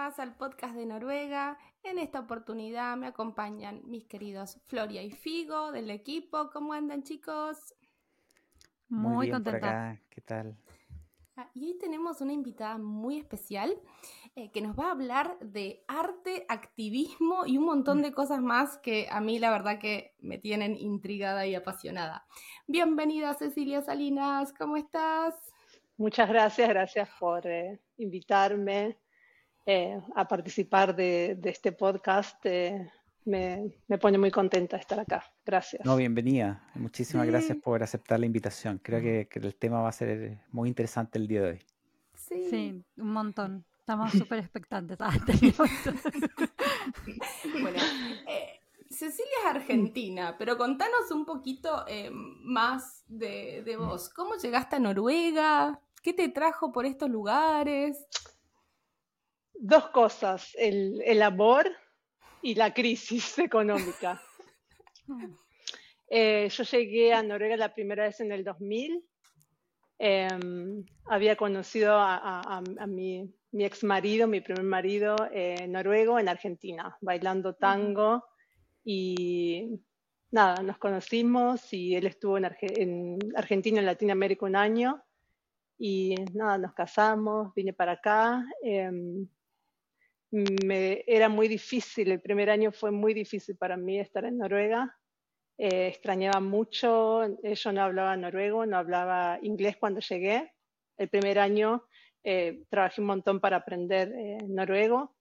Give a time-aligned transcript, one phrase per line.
[0.00, 1.58] más al podcast de Noruega.
[1.82, 6.48] En esta oportunidad me acompañan mis queridos Floria y Figo del equipo.
[6.54, 7.74] ¿Cómo andan chicos?
[8.88, 9.90] Muy, bien por contenta.
[9.90, 10.02] acá.
[10.08, 10.56] ¿Qué tal?
[11.36, 13.78] Ah, Y hoy tenemos una invitada muy especial
[14.36, 18.78] eh, que nos va a hablar de arte, activismo y un montón de cosas más
[18.78, 22.26] que a mí la verdad que me tienen intrigada y apasionada.
[22.66, 25.34] Bienvenida Cecilia Salinas, ¿cómo estás?
[25.98, 28.98] Muchas gracias, gracias por eh, invitarme
[29.66, 32.44] eh, a participar de, de este podcast.
[32.46, 32.90] eh,
[33.26, 35.22] me, me pone muy contenta estar acá.
[35.44, 35.84] Gracias.
[35.84, 36.64] No, bienvenida.
[36.74, 37.30] Muchísimas Sí.
[37.32, 38.80] gracias por aceptar la invitación.
[38.82, 41.58] Creo que, que el tema va a ser muy interesante el día de hoy.
[42.14, 42.46] Sí.
[42.48, 43.64] Sí, un montón.
[43.80, 44.96] Estamos súper expectantes.
[45.00, 45.12] Ah,
[47.60, 47.78] Bueno,
[48.28, 54.08] eh, Cecilia es argentina, pero contanos un poquito eh, más de, de vos.
[54.08, 55.80] ¿Cómo llegaste a Noruega?
[56.02, 58.04] ¿Qué te trajo por estos lugares?
[59.62, 61.70] Dos cosas, el, el amor
[62.42, 64.20] y la crisis económica.
[66.12, 69.00] Eh, yo llegué a Noruega la primera vez en el 2000.
[69.96, 75.68] Em, había conocido a, a- a- a mi, mi ex marido, mi primer marido eh,
[75.68, 78.24] noruego en Argentina, bailando tango.
[78.84, 79.80] Y
[80.32, 85.00] nada, nos conocimos y él estuvo en, Arge- en Argentina, en Latinoamérica un año.
[85.78, 88.44] Y nada, nos casamos, vine para acá.
[90.30, 94.96] Me, era muy difícil, el primer año fue muy difícil para mí estar en Noruega.
[95.58, 100.52] Eh, extrañaba mucho, eh, yo no hablaba noruego, no hablaba inglés cuando llegué.
[100.98, 101.84] El primer año
[102.24, 105.16] eh, trabajé un montón para aprender eh, noruego,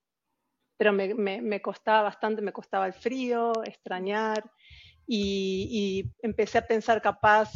[0.77, 4.43] pero me, me- me costaba bastante, me costaba el frío, extrañar.
[5.07, 7.51] Y, y empecé a pensar, capaz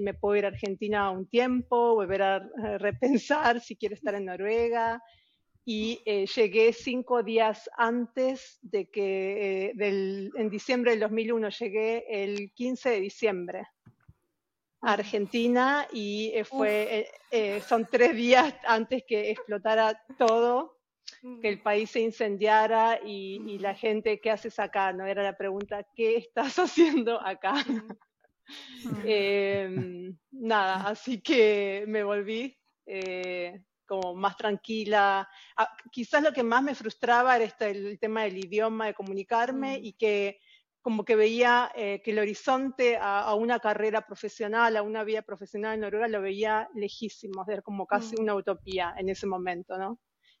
[0.00, 2.48] me puedo ir a Argentina un tiempo, volver a
[2.78, 5.02] repensar si quiero estar en Noruega
[5.64, 12.04] y eh, llegué cinco días antes de que, eh, del, en diciembre del 2001, llegué
[12.08, 13.66] el 15 de diciembre
[14.82, 17.08] a Argentina y eh, fue,
[17.66, 20.78] son tres días antes que explotara todo,
[21.40, 24.92] que el país se incendiara y, y la gente, ¿qué haces acá?
[24.92, 27.54] No era la pregunta, ¿qué estás haciendo acá?
[29.04, 33.62] Eh, nada, así que me volví eh,
[34.00, 35.28] como más tranquila.
[35.56, 39.78] Ah, quizás lo que más me frustraba era este, el tema del idioma, de comunicarme
[39.78, 39.84] Mm.
[39.84, 40.38] y que
[40.80, 45.22] como que veía eh, que el horizonte a, a una carrera profesional, a una vida
[45.22, 48.20] profesional en Noruega, lo veía lejísimo, era como casi Mm.
[48.20, 49.98] una utopía en ese momento, ¿no?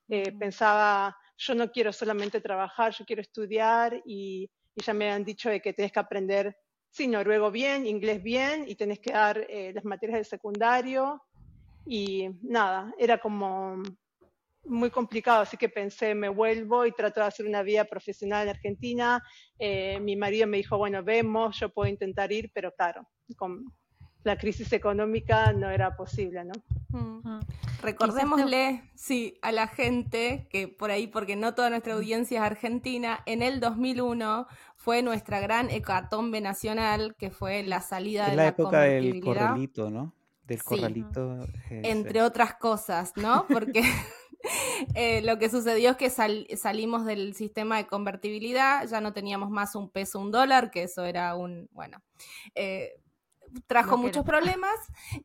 [0.08, 0.38] Eh, Mm.
[0.38, 5.48] Pensaba, yo no quiero solamente trabajar, yo quiero estudiar y, y ya me han dicho
[5.48, 6.56] de que tenés que aprender
[6.90, 11.22] sí, noruego bien, inglés bien, y tenés que dar eh, las materias del secundario.
[11.86, 13.82] Y nada, era como
[14.66, 18.48] muy complicado, así que pensé, me vuelvo y trato de hacer una vida profesional en
[18.50, 19.22] Argentina.
[19.58, 23.06] Eh, mi marido me dijo, bueno, vemos, yo puedo intentar ir, pero claro,
[23.36, 23.64] con
[24.22, 26.52] la crisis económica no era posible, ¿no?
[26.88, 27.40] Mm.
[27.82, 33.20] Recordémosle, sí, a la gente que por ahí, porque no toda nuestra audiencia es argentina,
[33.26, 34.46] en el 2001
[34.76, 39.20] fue nuestra gran hecatombe nacional, que fue la salida Es de la la época del
[39.20, 40.14] corralito, ¿no?
[40.46, 40.64] Del Sí.
[40.64, 41.42] corralito.
[41.70, 42.18] eh, entre sí.
[42.20, 43.46] otras cosas, ¿no?
[43.48, 43.82] Porque
[44.94, 49.50] eh, lo que sucedió es que sal- salimos del sistema de convertibilidad, ya no teníamos
[49.50, 52.02] más un peso, un dólar, que eso era un, bueno,
[52.54, 52.90] eh,
[53.66, 54.24] trajo muchos era.
[54.24, 54.74] problemas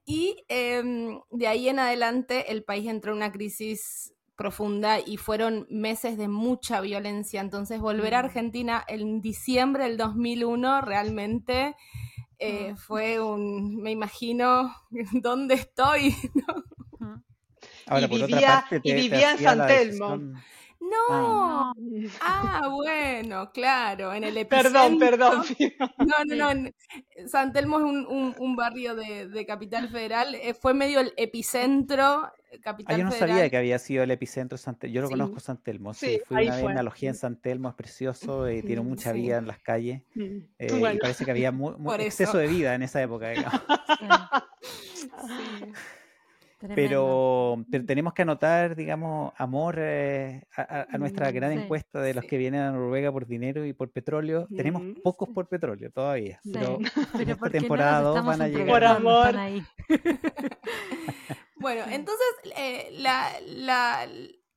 [0.05, 5.67] y em, de ahí en adelante el país entró en una crisis profunda y fueron
[5.69, 7.41] meses de mucha violencia.
[7.41, 8.25] Entonces volver a Mm.
[8.25, 11.75] Argentina en diciembre del 2001 realmente
[12.39, 12.77] eh, Mm.
[12.77, 14.73] fue un, me imagino,
[15.13, 16.15] ¿dónde estoy?
[17.87, 19.67] Ahora, y por otra vivía- parte, y te- vivía en San la
[20.81, 21.73] No,
[22.21, 24.71] ah, bueno, claro, en el epicentro.
[24.71, 25.43] Perdón, perdón.
[25.97, 26.69] No, no, no.
[27.27, 30.35] San Telmo es un, un- un barrio de, de Capital Federal.
[30.35, 32.25] eh, fue medio el epicentro.
[32.51, 33.29] eh, Ah, Capital yo no Federal.
[33.29, 34.95] sabía que había sido el epicentro San Telmo.
[34.95, 35.13] Yo lo Sí.
[35.13, 36.05] conozco San Telmo, sí.
[36.07, 39.21] Sí, Fui una vez alojé en San Telmo, es precioso, eh, tiene mucha sí.
[39.21, 40.01] vida en las calles.
[40.15, 40.37] Mm.
[40.59, 42.37] Y parece que había mu- mu- Por exceso eso.
[42.39, 43.61] de vida en esa época, digamos.
[44.61, 45.71] Sí.
[46.75, 52.37] Pero, tenemos que anotar, digamos, amor eh, a, nuestra mm, gran encuesta de los que
[52.37, 54.47] vienen a Noruega por dinero y por petróleo.
[54.55, 56.79] Tenemos pocos por petróleo todavía, pero
[57.13, 58.67] en esta temporada van a llegar.
[58.67, 59.35] Por amor.
[61.59, 62.27] bueno, entonces,
[62.57, 64.07] eh, la, la,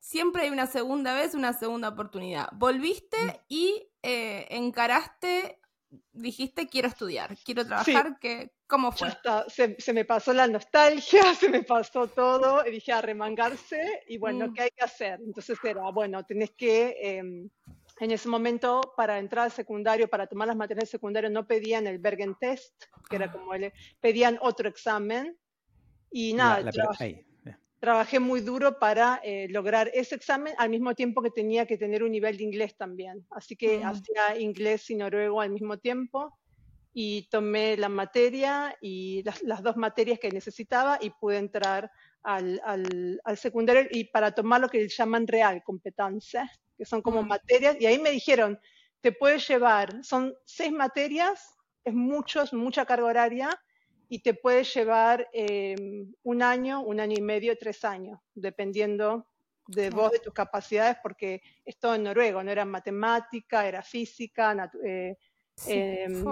[0.01, 2.49] siempre hay una segunda vez, una segunda oportunidad.
[2.53, 3.31] Volviste mm.
[3.49, 5.61] y eh, encaraste
[6.13, 9.09] dijiste quiero estudiar, quiero trabajar, que, ¿cómo fue?
[9.49, 14.49] Se, me pasó la nostalgia, se me pasó todo, y dije a remangarse y bueno,
[14.49, 14.55] mm.
[14.55, 15.21] ¿qué hay que hacer?
[15.25, 17.49] Entonces era, bueno, tenés que, em,
[18.01, 21.87] en ese momento para entrar al secundario, para tomar las materias del secundario, no pedían
[21.87, 23.33] el Bergen Test, que era ah.
[23.33, 25.37] como el, pedían otro examen
[26.11, 26.71] y nada,
[27.83, 32.05] trabajé muy duro para eh, lograr ese examen al mismo tiempo que tenía que tener
[32.05, 33.27] un nivel de inglés también.
[33.29, 33.85] Así que mm.
[33.85, 36.39] hacía inglés y noruego al mismo tiempo
[36.95, 41.91] y tomé la materia y las, dos materias que necesitaba y pude entrar
[42.23, 47.27] al, al, secundario y para tomar lo que llaman real competencia, que son como mm.
[47.27, 47.77] materias.
[47.81, 48.61] Y ahí me dijeron,
[49.01, 53.61] te puedes llevar, son seis materias, es mucho, mucha carga horaria
[54.13, 55.75] y te puede llevar eh,
[56.23, 59.27] un año, un año y medio, tres años, dependiendo
[59.67, 64.71] de vos, de tus capacidades, porque es todo en noruego, no era matemática, era física,
[64.85, 65.17] eh,
[65.67, 66.23] em,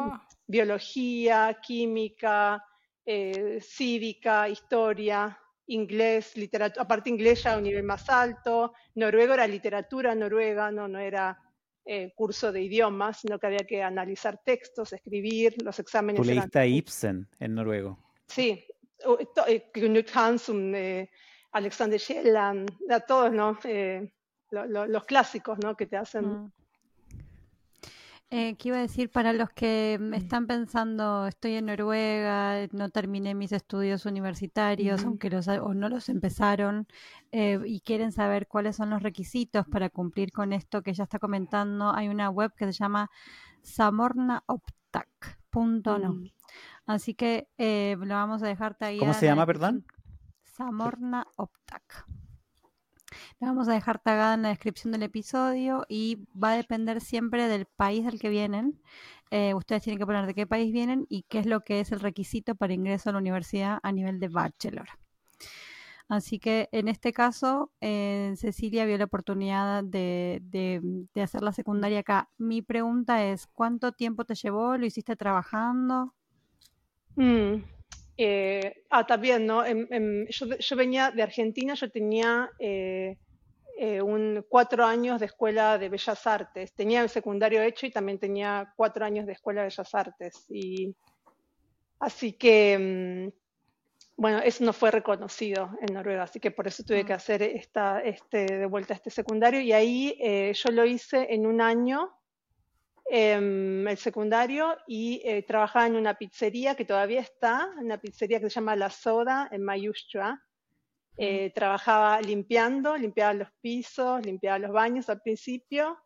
[0.46, 2.62] biología, química,
[3.06, 9.46] eh, cívica, historia, inglés, literatura, aparte inglés ya a un nivel más alto, noruego era
[9.46, 11.38] literatura noruega, no, no era
[11.84, 16.20] eh, curso de idiomas, sino que había que analizar textos, escribir, los exámenes.
[16.20, 17.98] Tú leíste a Ibsen en noruego.
[18.26, 18.64] Sí,
[19.46, 21.10] eh, Knut Hansson, eh,
[21.52, 23.58] Alexander Kielland, a todos, ¿no?
[24.50, 25.76] los clásicos, ¿no?
[25.76, 26.52] Que te hacen mm.
[28.32, 30.14] Eh, ¿Qué iba a decir para los que mm.
[30.14, 36.08] están pensando, estoy en Noruega, no terminé mis estudios universitarios, aunque los, o no los
[36.08, 36.86] empezaron,
[37.32, 41.18] eh, y quieren saber cuáles son los requisitos para cumplir con esto que ya está
[41.18, 41.92] comentando?
[41.92, 43.10] Hay una web que se llama
[43.62, 46.12] samornaoptak.no.
[46.12, 46.30] Mm.
[46.86, 49.00] Así que eh, lo vamos a dejarte ahí.
[49.00, 49.84] ¿Cómo se llama, perdón?
[50.44, 51.26] Samorna
[53.40, 57.48] la vamos a dejar tagada en la descripción del episodio y va a depender siempre
[57.48, 58.78] del país del que vienen.
[59.30, 61.90] Eh, ustedes tienen que poner de qué país vienen y qué es lo que es
[61.90, 64.88] el requisito para ingreso a la universidad a nivel de bachelor.
[66.08, 70.42] Así que en este caso, eh, Cecilia vio la oportunidad de,
[71.14, 72.28] hacer la secundaria acá.
[72.36, 74.76] Mi pregunta es, ¿cuánto tiempo te llevó?
[74.76, 76.12] ¿Lo hiciste trabajando?
[77.14, 77.62] Mm,
[78.18, 79.62] eh, ah, también, ¿no?
[79.64, 82.50] yo, venía de Argentina, yo tenía
[83.80, 86.72] eh, un cuatro años de escuela de bellas artes.
[86.74, 90.46] Tenía el secundario hecho y también tenía cuatro años de escuela de bellas artes.
[90.48, 90.94] Y
[91.98, 97.04] así que, mm, bueno, eso no fue reconocido en Noruega, así que por eso tuve
[97.04, 97.16] que mm.
[97.16, 99.60] hacer esta, este, de vuelta a este secundario.
[99.60, 102.20] Y ahí yo lo hice en un año
[103.12, 108.48] Em, el secundario y eh, trabajaba en una pizzería que todavía está, una pizzería que
[108.48, 110.40] se llama La Soda en Mayustra.
[111.16, 115.98] Eh, trabajaba limpiando, limpiaba los pisos, limpiaba los baños al principio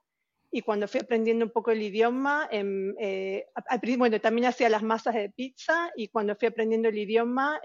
[0.51, 3.47] y cuando fui aprendiendo un poco el idioma, em, eh,
[3.99, 7.61] bueno, también hacía las masas de pizza y cuando fui aprendiendo el idioma,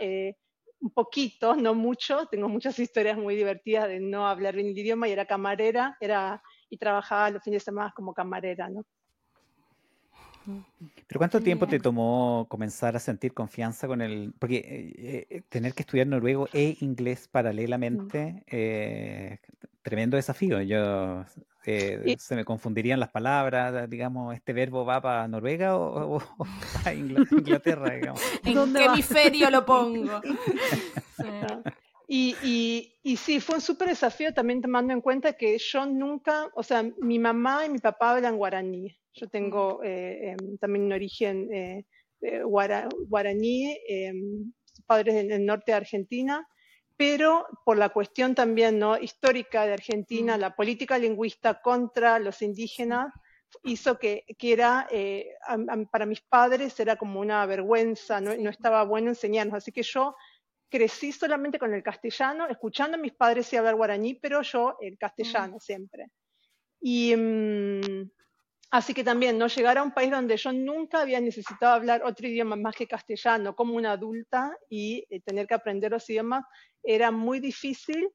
[0.82, 5.08] un poquito, no mucho, tengo muchas historias muy divertidas de no hablar bien el idioma
[5.08, 8.86] y era camarera, era y trabajaba los fines de semana como camarera, ¿no?
[11.08, 14.34] ¿Pero cuánto tiempo te tomó comenzar a sentir confianza con el...?
[14.38, 19.40] Porque eh, eh, tener que estudiar noruego e inglés paralelamente, eh,
[19.82, 20.62] tremendo desafío.
[20.62, 21.26] Yo
[21.64, 26.22] se me confundirían las palabras, digamos, ¿este verbo va para Noruega o,
[26.74, 27.96] para Inglaterra?
[27.96, 28.22] Digamos?
[28.44, 30.22] ¿En qué hemisferio lo pongo?
[32.12, 36.50] Y, y, y, sí, fue un súper desafío también tomando en cuenta que yo nunca,
[36.56, 38.98] o sea, mi mamá y mi papá hablan guaraní.
[39.20, 41.86] Yo tengo eh, em, también un origen eh,
[42.44, 44.54] guaraní, em,
[44.86, 46.48] padres en el norte de Argentina,
[46.98, 48.98] pero por la cuestión también ¿no?
[48.98, 50.40] histórica de Argentina, mm.
[50.40, 53.14] la política lingüista contra los indígenas
[53.64, 55.30] hizo que, que era, eh,
[55.92, 59.56] para mis padres era como una vergüenza, no, no estaba bueno enseñarnos.
[59.56, 60.16] Así que yo
[60.70, 64.98] crecí solamente con el castellano, escuchando a mis padres y hablar guaraní, pero yo el
[64.98, 65.60] castellano mm.
[65.60, 66.08] siempre.
[66.82, 68.12] Y mm,
[68.72, 72.28] así que también no llegar a un país donde yo nunca había necesitado hablar otro
[72.28, 76.46] idioma más que castellano como una adulta y eh, tener que aprender los idiomas
[76.84, 78.10] era muy difícil.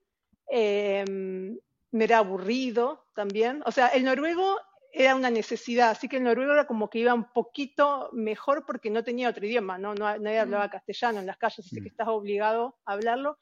[0.46, 1.58] Em,
[1.92, 3.62] me era aburrido también.
[3.66, 4.58] O sea, el noruego
[4.92, 8.90] era una necesidad, así que el noruego era como que iba un poquito mejor porque
[8.90, 10.70] no tenía otro idioma, no, no nadie hablaba mm.
[10.70, 11.86] castellano en las calles, así que mm.
[11.86, 13.38] estás obligado a hablarlo.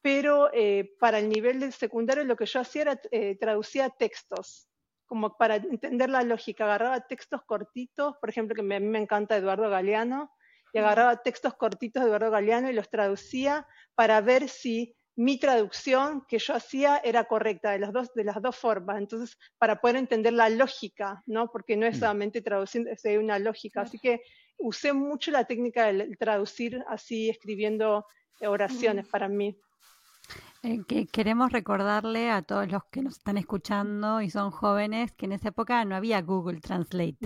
[0.00, 4.68] pero eh, para el nivel del secundario lo que yo hacía era eh, traducía textos,
[5.06, 6.64] como para entender la lógica.
[6.64, 10.30] Agarraba textos cortitos, por ejemplo, que a mí me encanta Eduardo Galeano,
[10.72, 16.26] y agarraba textos cortitos de Eduardo Galeano y los traducía para ver si mi traducción
[16.28, 18.98] que yo hacía era correcta de las dos, de las dos formas.
[18.98, 21.50] Entonces, para poder entender la lógica, ¿no?
[21.50, 22.00] Porque no es mm.
[22.00, 23.80] solamente traduciendo, es una lógica.
[23.80, 24.20] Así que
[24.58, 28.04] usé mucho la técnica de traducir así, escribiendo
[28.42, 29.58] oraciones para mí.
[30.62, 35.26] Eh, que queremos recordarle a todos los que nos están escuchando y son jóvenes que
[35.26, 37.18] en esa época no había Google Translate.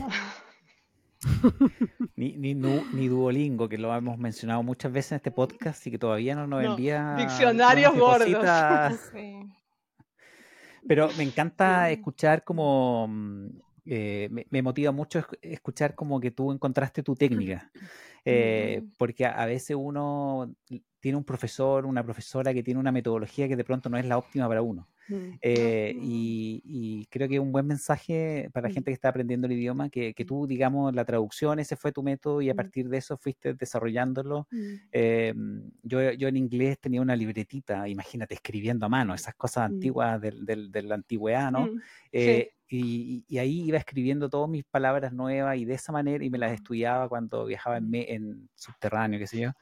[2.16, 5.98] ni, ni, ni, Duolingo, que lo hemos mencionado muchas veces en este podcast y que
[5.98, 7.14] todavía no nos envía.
[7.16, 8.44] Diccionarios gordos.
[10.86, 13.08] Pero me encanta escuchar como.
[13.90, 17.70] Mm, eh, me, motiva mucho escuchar como que tú encontraste tu técnica.
[18.26, 20.54] Eh, porque a, veces uno
[21.00, 24.18] tiene un profesor, una profesora que tiene una metodología que de pronto no es la
[24.18, 24.90] óptima para uno.
[25.08, 25.38] Mm.
[25.40, 28.74] Eh, y, creo que es un buen mensaje para la mm.
[28.74, 32.02] gente que está aprendiendo el idioma, que, que, tú, digamos, la traducción, ese fue tu
[32.02, 32.56] método y a mm.
[32.56, 34.46] partir de eso fuiste desarrollándolo.
[34.92, 35.34] Eh,
[35.82, 40.44] yo, yo en inglés tenía una libretita, imagínate, escribiendo a mano, esas cosas antiguas del,
[40.44, 41.70] del, de la antigüedad, ¿no?
[42.12, 46.30] Eh, y, y, ahí iba escribiendo todas mis palabras nuevas y de esa manera, y
[46.30, 49.52] me las estudiaba cuando viajaba en, en subterráneo, qué sé yo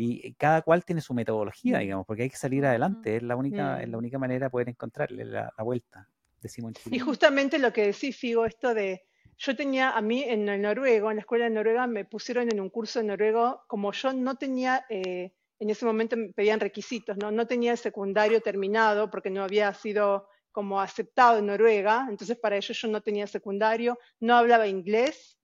[0.00, 3.82] y cada cual tiene su metodología, digamos, porque hay que salir adelante, es la única,
[3.82, 6.08] es la única manera de poder encontrarle la, vuelta,
[6.40, 9.02] decimos Y justamente lo que decís, Figo, esto de,
[9.38, 12.60] yo tenía, a mí en el noruego, en la escuela de Noruega, me pusieron en
[12.60, 17.16] un curso de noruego, como yo no tenía, eh, en ese momento me pedían requisitos,
[17.16, 17.32] ¿no?
[17.32, 22.56] no tenía el secundario terminado porque no había sido como aceptado en Noruega, entonces para
[22.56, 25.38] ello yo no tenía secundario, no hablaba inglés,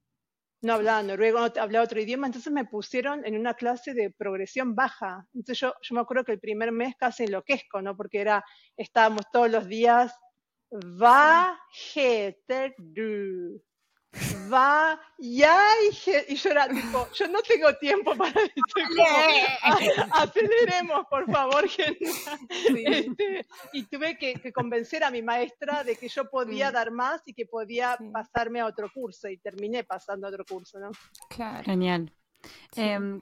[0.60, 4.74] no hablaba noruego, no hablaba otro idioma, entonces me pusieron en una clase de progresión
[4.74, 5.24] baja.
[5.32, 7.96] Entonces yo, yo me acuerdo que el primer mes casi enloquezco, ¿no?
[7.96, 8.44] Porque era,
[8.76, 10.12] estábamos todos los días,
[10.72, 11.60] va,
[12.78, 13.62] du,
[14.52, 15.58] va, ya,
[16.28, 22.10] y yo era tipo, yo no tengo tiempo para esto, aceleremos, por favor, gente.
[22.74, 27.34] Este, y tuve que, convencer a mi maestra de que yo podía dar más y
[27.34, 30.90] que podía pasarme a otro curso, y terminé pasando a otro curso, ¿no?
[31.28, 31.64] Claro.
[31.64, 32.12] Genial.
[32.76, 33.20] Em,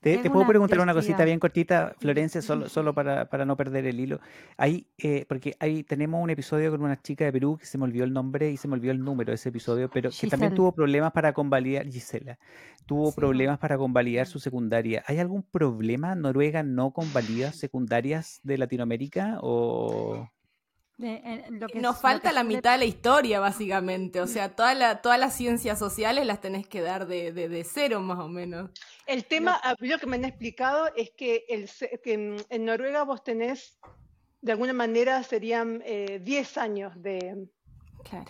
[0.00, 3.98] te, puedo preguntar una cosita bien cortita, Florencia, solo, solo para, para no perder el
[3.98, 4.20] hilo.
[4.56, 7.84] Ahí, eh, porque ahí tenemos un episodio con una chica de Perú que se me
[7.84, 10.54] olvidó el nombre y se me olvidó el número de ese episodio, pero que también
[10.54, 12.38] tuvo problemas para convalidar, Gisela,
[12.86, 15.02] tuvo problemas para convalidar su secundaria.
[15.06, 16.14] ¿Hay algún problema?
[16.14, 20.28] ¿Noruega no convalida secundarias de Latinoamérica o...?
[21.74, 24.20] Nos falta la mitad de la historia, básicamente.
[24.20, 28.00] O sea, toda la, todas las ciencias sociales las tenés que dar de, de, cero,
[28.00, 28.70] más o menos.
[29.06, 31.70] El tema, lo que me han explicado es que, el,
[32.50, 33.78] en, Noruega vos tenés,
[34.42, 37.46] de alguna manera, serían 10 eh, años de,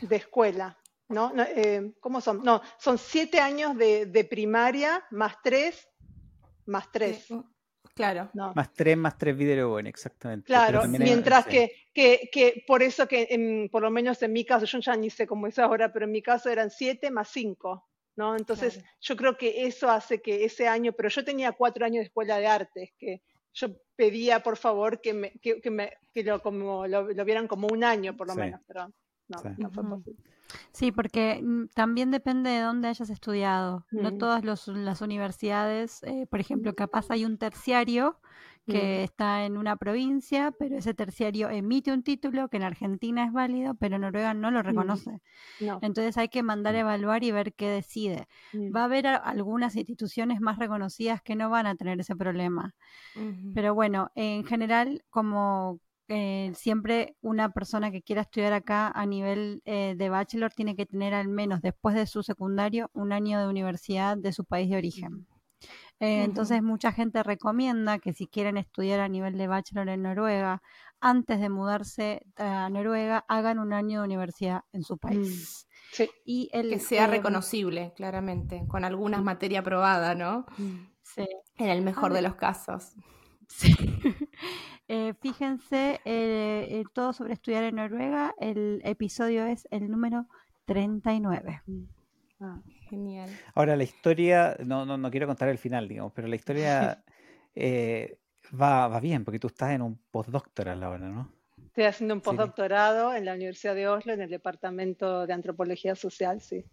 [0.00, 0.78] de escuela.
[1.08, 1.32] ¿no?
[1.36, 2.42] Eh, ¿Cómo son?
[2.44, 5.88] No, son 7 años de, de, primaria más 3,
[6.66, 7.26] más 3.
[8.00, 8.30] Claro.
[8.54, 10.46] Más tres, más tres video bueno, exactamente.
[10.46, 14.78] Claro, mientras que, que, que, por eso que por lo menos en mi caso, yo
[14.78, 18.36] ya ni sé cómo es ahora, pero en mi caso eran siete más cinco, ¿no?
[18.36, 22.04] Entonces yo creo que eso hace que ese año, pero yo tenía cuatro años de
[22.04, 26.86] escuela de artes, que yo pedía por favor que, me, que, me, que lo, como,
[26.86, 28.90] lo, vieran como un año por lo menos, pero
[29.28, 30.22] no, no fue posible.
[30.72, 33.86] Sí, porque mm, también depende de dónde hayas estudiado.
[33.90, 34.18] No mm.
[34.18, 38.18] todas las universidades, eh, por ejemplo, capaz hay un terciario
[38.66, 39.04] que mm.
[39.04, 43.74] está en una provincia, pero ese terciario emite un título que en Argentina es válido,
[43.74, 45.20] pero Noruega no lo reconoce.
[45.82, 48.28] Entonces hay que mandar a evaluar y ver qué decide.
[48.54, 52.74] Va a haber algunas instituciones más reconocidas que no van a tener ese problema.
[53.54, 55.80] Pero bueno, en general, como
[56.12, 60.84] eh, siempre una persona que quiera estudiar acá a nivel eh, de bachelor tiene que
[60.84, 64.76] tener al menos después de su secundario un año de universidad de su país de
[64.76, 65.28] origen.
[66.00, 70.62] Eh, entonces mucha gente recomienda que si quieren estudiar a nivel de bachelor en Noruega,
[70.98, 75.68] antes de mudarse a Noruega, hagan un año de universidad en su país.
[75.96, 80.44] Mm, y el, que sea reconocible, claramente, con alguna materia aprobada, ¿no?
[81.04, 81.28] Sí.
[81.56, 82.94] En el mejor de los casos.
[83.52, 83.74] Sí.
[84.92, 90.26] Eh, fíjense, eh, eh, todo sobre estudiar en Noruega, el episodio es el número
[90.64, 91.62] 39.
[91.64, 91.82] Mm.
[92.40, 93.30] Ah, genial.
[93.54, 97.04] Ahora, la historia, no, no, no quiero contar el final, digamos, pero la historia
[98.60, 101.32] va, va bien, porque tú estás en un postdoctoral ahora, ¿no?
[101.66, 106.40] Estoy haciendo un postdoctorado en la Universidad de Oslo, en el Departamento de Antropología Social,
[106.40, 106.64] sí.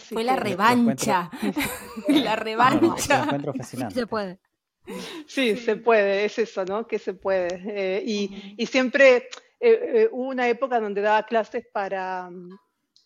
[0.00, 1.30] Fue la revancha.
[2.08, 3.24] la revancha.
[3.90, 4.40] se puede.
[5.26, 6.86] Sí, se puede, es eso, ¿no?
[6.86, 7.62] Que se puede.
[7.66, 9.28] Eh, y, y, siempre
[9.60, 12.48] eh, hubo una época donde daba clases para um,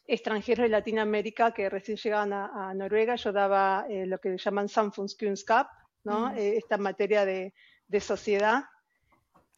[0.06, 3.16] extranjeros de Latinoamérica que recién llegaban a, a Noruega.
[3.16, 5.68] Yo daba lo que llaman Samfundskunskap,
[6.04, 6.30] ¿no?
[6.36, 7.54] esta materia de,
[7.88, 8.64] de sociedad.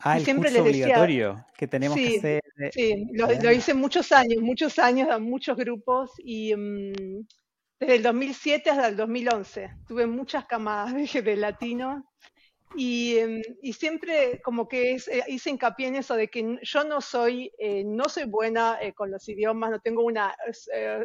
[0.01, 2.43] Ah, el siempre curso obligatorio que tenemos que hacer.
[2.73, 7.27] Sí, lo, hice muchos años, muchos años a muchos grupos y um,
[7.85, 12.11] desde el 2007 hasta el 2011 tuve muchas camadas de, de latino
[12.77, 16.83] y, em, y, siempre como que es, eh, hice hincapié en eso de que yo
[16.83, 20.35] no soy, eh, no soy buena eh, con los idiomas, no tengo una,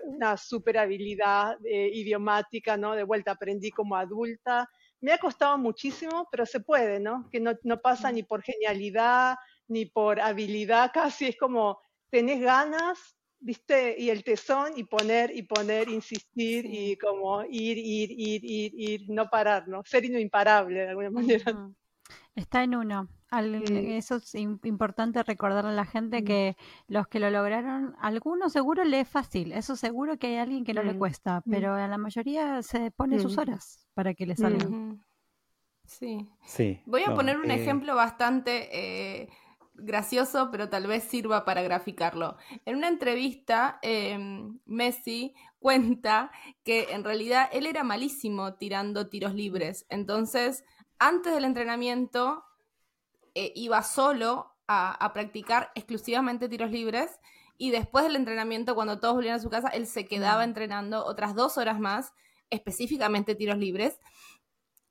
[0.05, 2.95] una super habilidad idiomática, ¿no?
[2.95, 4.67] De vuelta aprendí como adulta.
[5.01, 7.29] Me ha costado muchísimo, pero se puede, ¿no?
[7.29, 9.35] Que no, no pasa ni por genialidad,
[9.67, 13.95] ni por habilidad, casi es como tenés ganas, ¿viste?
[13.97, 19.01] Y el tesón y poner y poner, insistir y como ir, ir, ir, ir, ir,
[19.09, 19.83] no parar, ¿no?
[19.85, 21.09] Ser imparable de alguna
[21.41, 21.69] manera.
[22.35, 23.07] Está en uno.
[23.31, 29.01] Eso es importante recordarle a la gente que los que lo lograron, algunos seguro le
[29.01, 32.63] es fácil, eso seguro que hay alguien que no le cuesta, pero a la mayoría
[32.63, 34.67] se pone sus horas para que le salga.
[35.85, 36.27] Sí.
[36.43, 36.81] sí.
[36.85, 39.29] Voy a poner un eh, ejemplo bastante eh,
[39.81, 42.37] gracioso, pero tal vez sirva para graficarlo.
[42.65, 46.31] En una entrevista, em, Messi cuenta
[46.63, 49.85] que en realidad él era malísimo tirando tiros libres.
[49.89, 50.63] Entonces,
[50.99, 52.45] antes del entrenamiento,
[53.35, 57.19] eh, iba solo a, practicar exclusivamente tiros libres.
[57.57, 61.35] Y después del entrenamiento, cuando todos volvían a su casa, él se quedaba entrenando otras
[61.35, 62.13] dos horas más,
[62.49, 63.99] específicamente tiros libres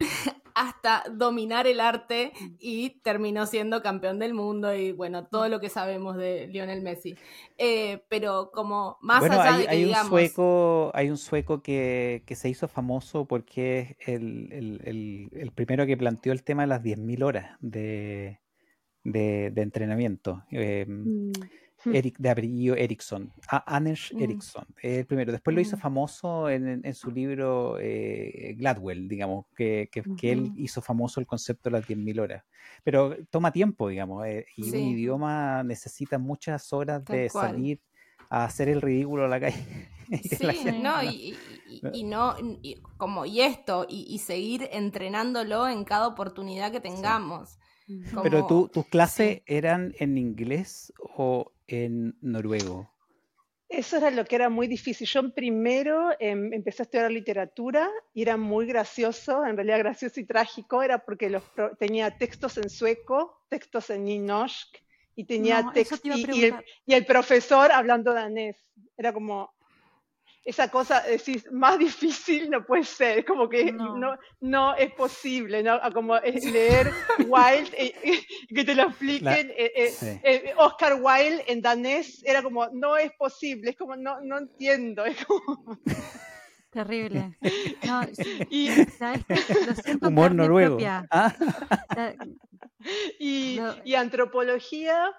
[0.59, 2.55] hasta dominar el arte mm.
[2.59, 5.51] y terminó siendo campeón del mundo y bueno, todo mm.
[5.51, 7.15] lo que sabemos de Lionel Messi.
[7.59, 10.05] Eh, pero como más allá hay, de que hay digamos...
[10.05, 15.53] Un sueco, hay un sueco que, que se hizo famoso porque es el, el, el,
[15.53, 18.41] primero que planteó el tema de las 10.000 horas de,
[19.05, 20.43] de, de entrenamiento.
[20.51, 20.87] Eh.
[21.95, 23.33] Eric, de apellido Erickson,
[23.67, 24.23] Anders mm.
[24.23, 25.33] Erickson, el primero.
[25.33, 25.81] Después lo hizo mm.
[25.81, 31.79] famoso en, su libro eh, Gladwell, digamos, que, que, él hizo famoso el concepto de
[31.79, 32.45] las 10.000 horas.
[32.85, 37.81] Pero toma tiempo, digamos, eh, y un idioma necesita muchas horas de salir
[38.31, 39.89] a hacer el ridículo a la calle.
[40.09, 41.37] Sí, no, y,
[41.93, 42.35] y, no,
[42.97, 47.59] como y esto, y, seguir entrenándolo en cada oportunidad que tengamos.
[48.23, 52.91] Pero tú, tus clases eran en inglés o en noruego?
[53.69, 55.07] Eso era lo que era muy difícil.
[55.07, 60.25] Yo primero em, empecé a estudiar literatura y era muy gracioso, en realidad gracioso y
[60.25, 61.43] trágico, era porque los
[61.79, 64.75] tenía textos en sueco, textos en ninosk
[65.15, 66.55] y tenía textos y,
[66.87, 68.57] y, el profesor hablando danés.
[68.97, 69.53] Era como,
[70.49, 75.79] esa cosa, decís, más difícil no puede ser, como que no, no, es posible, ¿no?
[75.93, 76.17] Como
[76.53, 82.67] leer Wilde, eh, eh, que te lo expliquen, eh, Oscar Wilde en danés, era como,
[82.69, 85.79] no es posible, es como, no, no entiendo, es como...
[86.71, 87.37] Terrible.
[87.87, 88.03] No,
[88.51, 88.71] y,
[90.01, 90.79] Humor noruego.
[91.11, 91.35] ¿Ah?
[93.19, 95.15] y, y antropología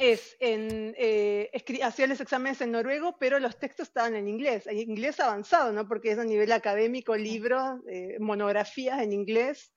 [0.00, 1.50] es en, eh,
[1.82, 5.86] hacía los exámenes en noruego, pero los textos estaban en inglés, en inglés avanzado, ¿no?
[5.86, 9.74] Porque es a nivel académico, libros, eh, monografías en inglés.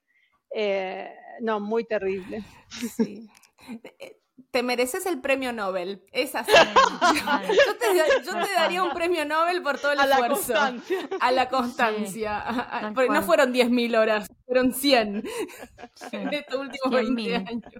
[0.55, 2.41] Eh, no, muy terrible.
[2.95, 3.27] Sí.
[4.49, 6.51] Te mereces el premio Nobel, es así.
[8.25, 10.53] yo, te, daría un premio Nobel por todo el a esfuerzo.
[10.53, 11.09] La constancia.
[11.19, 12.91] A la constancia.
[12.95, 15.23] porque no fueron 10.000 horas, fueron 100
[16.11, 17.73] en estos últimos 20 años.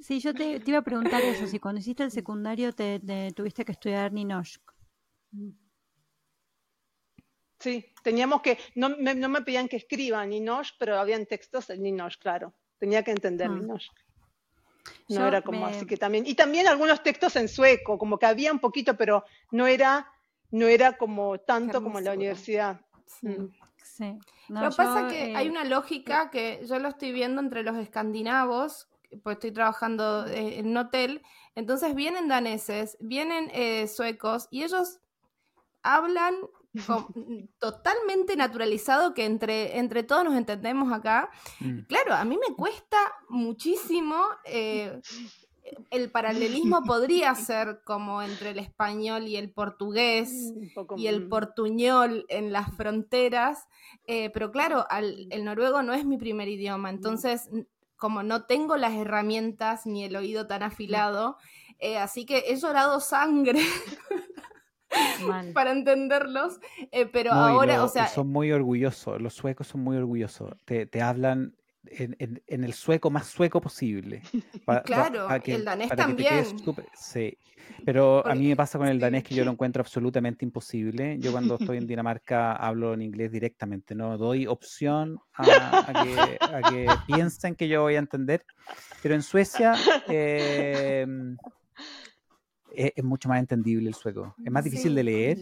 [0.00, 3.00] Sí, yo te, iba a preguntar eso, si cuando hiciste el secundario te,
[3.34, 4.62] tuviste que estudiar Ninoshk.
[7.58, 11.82] Sí, teníamos que, no me, no me pedían que escriba Ninoshk, pero habían textos en
[11.82, 12.54] Ninoshk, claro.
[12.78, 13.54] Tenía que entender ah.
[13.54, 13.92] Ninoshk.
[15.08, 16.26] No era como así que también.
[16.26, 20.10] Y también algunos textos en sueco, como que había un poquito, pero no era,
[20.50, 22.80] no era como tanto como en la universidad.
[23.06, 23.28] Sí.
[23.28, 23.50] Mm.
[24.48, 27.62] lo que pasa es que hay eh, una lógica que yo lo estoy viendo entre
[27.62, 28.88] los escandinavos,
[29.22, 31.22] pues estoy trabajando eh, en un hotel,
[31.54, 35.00] entonces vienen daneses, vienen eh, suecos y ellos
[35.82, 36.34] hablan
[37.58, 41.30] totalmente naturalizado que entre, entre todos nos entendemos acá.
[41.60, 41.80] Mm.
[41.80, 44.24] Claro, a mí me cuesta muchísimo.
[44.44, 45.00] Eh,
[45.90, 50.52] el paralelismo podría ser como entre el español y el portugués
[50.96, 53.68] y el portuñol en las fronteras,
[54.06, 57.48] pero claro, el noruego no es mi primer idioma, entonces
[58.00, 61.36] como no tengo las herramientas ni el oído tan afilado,
[61.78, 63.60] eh, así que he llorado sangre
[65.54, 66.60] para entenderlos,
[66.92, 68.08] eh, pero ahora, o sea...
[68.08, 71.54] Son muy orgullosos, los suecos son muy orgullosos, te, hablan
[71.86, 74.22] en, en, el sueco más sueco posible.
[74.84, 76.44] claro, el danés también.
[76.94, 77.36] sí,
[77.84, 81.18] pero a mí me pasa con el danés que yo lo encuentro absolutamente imposible.
[81.18, 86.04] Yo cuando estoy en Dinamarca hablo en inglés directamente, no doy opción a,
[86.70, 88.44] que, piensen que yo voy a entender.
[89.02, 89.74] Pero en Suecia
[90.08, 91.06] eh,
[92.74, 94.34] es, mucho más entendible el sueco.
[94.44, 95.38] Es más difícil de leer,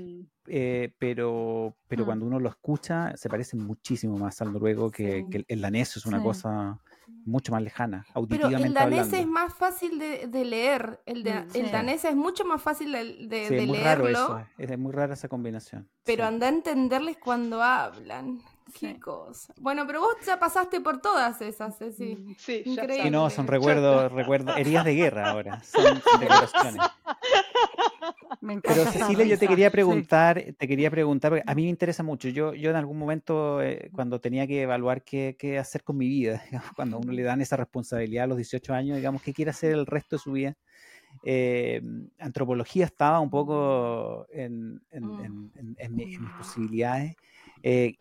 [0.47, 2.07] eh, pero, pero mm.
[2.07, 6.23] cuando uno lo escucha se parece muchísimo más al noruego que, el, danés es una
[6.23, 6.79] cosa
[7.25, 12.05] mucho más lejana, auditivamente Pero el danés es más fácil de, leer, el, el danés
[12.05, 14.41] es mucho más fácil de, de, es muy Raro eso.
[14.57, 15.88] Es muy rara esa combinación.
[16.05, 18.41] Pero anda a entenderles cuando hablan.
[18.74, 19.52] Qué cosa.
[19.59, 22.16] Bueno, pero vos ya pasaste por todas esas, sí.
[22.16, 23.11] Mm, sí, Increíble.
[23.11, 25.62] no, son recuerdos, recuerdos, heridas de guerra ahora.
[25.62, 25.85] Son
[26.20, 26.87] decoraciones.
[28.62, 32.28] Pero Cecilia, yo te quería preguntar, te quería preguntar, porque a mí me interesa mucho.
[32.28, 36.09] Yo, yo en algún momento, eh, cuando tenía que evaluar qué, qué, hacer con mi
[36.09, 36.42] vida,
[36.76, 39.72] cuando a uno le dan esa responsabilidad a los 18 años, digamos, qué quiere hacer
[39.72, 40.57] el resto de su vida,
[41.24, 41.83] eh,
[42.18, 45.74] antropología estaba un poco en, en, mm.
[45.76, 47.16] en, mis posibilidades.
[47.62, 47.96] Eh,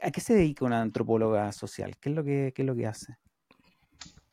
[0.00, 1.96] ¿A qué se dedica una antropóloga social?
[1.98, 3.16] ¿Qué es lo que, qué es lo que hace?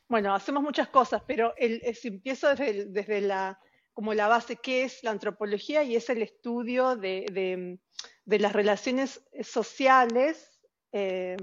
[0.07, 3.59] Bueno, hacemos muchas cosas, pero el, si empiezo desde, desde la
[3.99, 5.83] como la base, ¿qué es la antropología?
[5.83, 7.77] Y es el estudio de,
[8.25, 10.61] las relaciones sociales,
[10.93, 11.35] eh,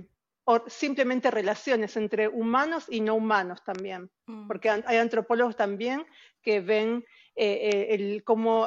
[0.44, 4.46] o simplemente relaciones entre humanos y no humanos también, mm.
[4.46, 6.06] porque hay antropólogos también
[6.40, 7.04] que ven
[7.38, 8.66] eh, eh, cómo,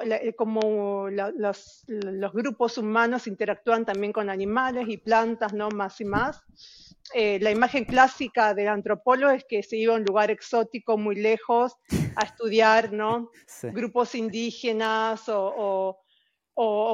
[1.09, 1.83] los,
[2.33, 5.69] grupos humanos interactúan también con animales y plantas, ¿no?
[5.69, 6.43] Más y más.
[7.15, 11.15] Eh, la imagen clásica del antropólogo es que se iba a un lugar exótico muy
[11.15, 11.75] lejos
[12.15, 13.31] a estudiar ¿no?
[13.63, 15.97] grupos indígenas o,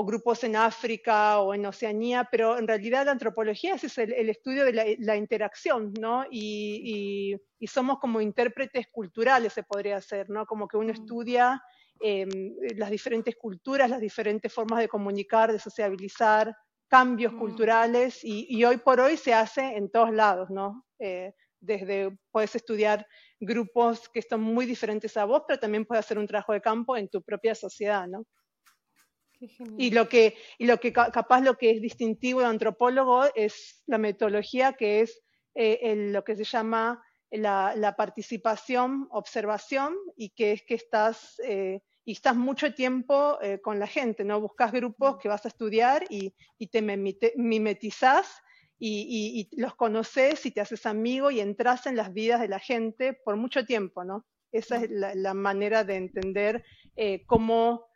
[0.05, 4.97] grupos en África o en Oceanía, pero en realidad la antropología es el, estudio de
[4.99, 6.25] la, interacción, ¿no?
[6.29, 10.45] Y, somos como intérpretes culturales, se podría hacer, ¿no?
[10.45, 10.97] Como que uno mm.
[10.97, 11.63] estudia
[11.99, 16.55] em, las diferentes culturas, las diferentes formas de comunicar, de sociabilizar,
[16.87, 17.39] cambios mm.
[17.39, 20.85] culturales y, hoy por hoy se hace en todos lados, ¿no?
[20.99, 23.07] Eh, desde puedes estudiar
[23.39, 26.95] grupos que están muy diferentes a vos, pero también puedes hacer un trabajo de campo
[26.95, 28.25] en tu propia sociedad, ¿no?
[29.77, 33.97] Y lo que, y lo que capaz lo que es distintivo de antropólogo es la
[33.97, 35.21] metodología que es
[35.55, 41.81] eh, lo que se llama la, la, participación, observación, y que es que estás eh,
[42.03, 44.41] y estás mucho tiempo eh, con la gente, ¿no?
[44.41, 46.35] Buscas grupos que vas a estudiar y,
[46.67, 48.41] te mimetizás
[48.77, 53.13] y, los conoces y te haces amigo y entras en las vidas de la gente
[53.13, 54.25] por mucho tiempo, ¿no?
[54.51, 56.63] Esa es la, manera de entender
[57.25, 57.87] cómo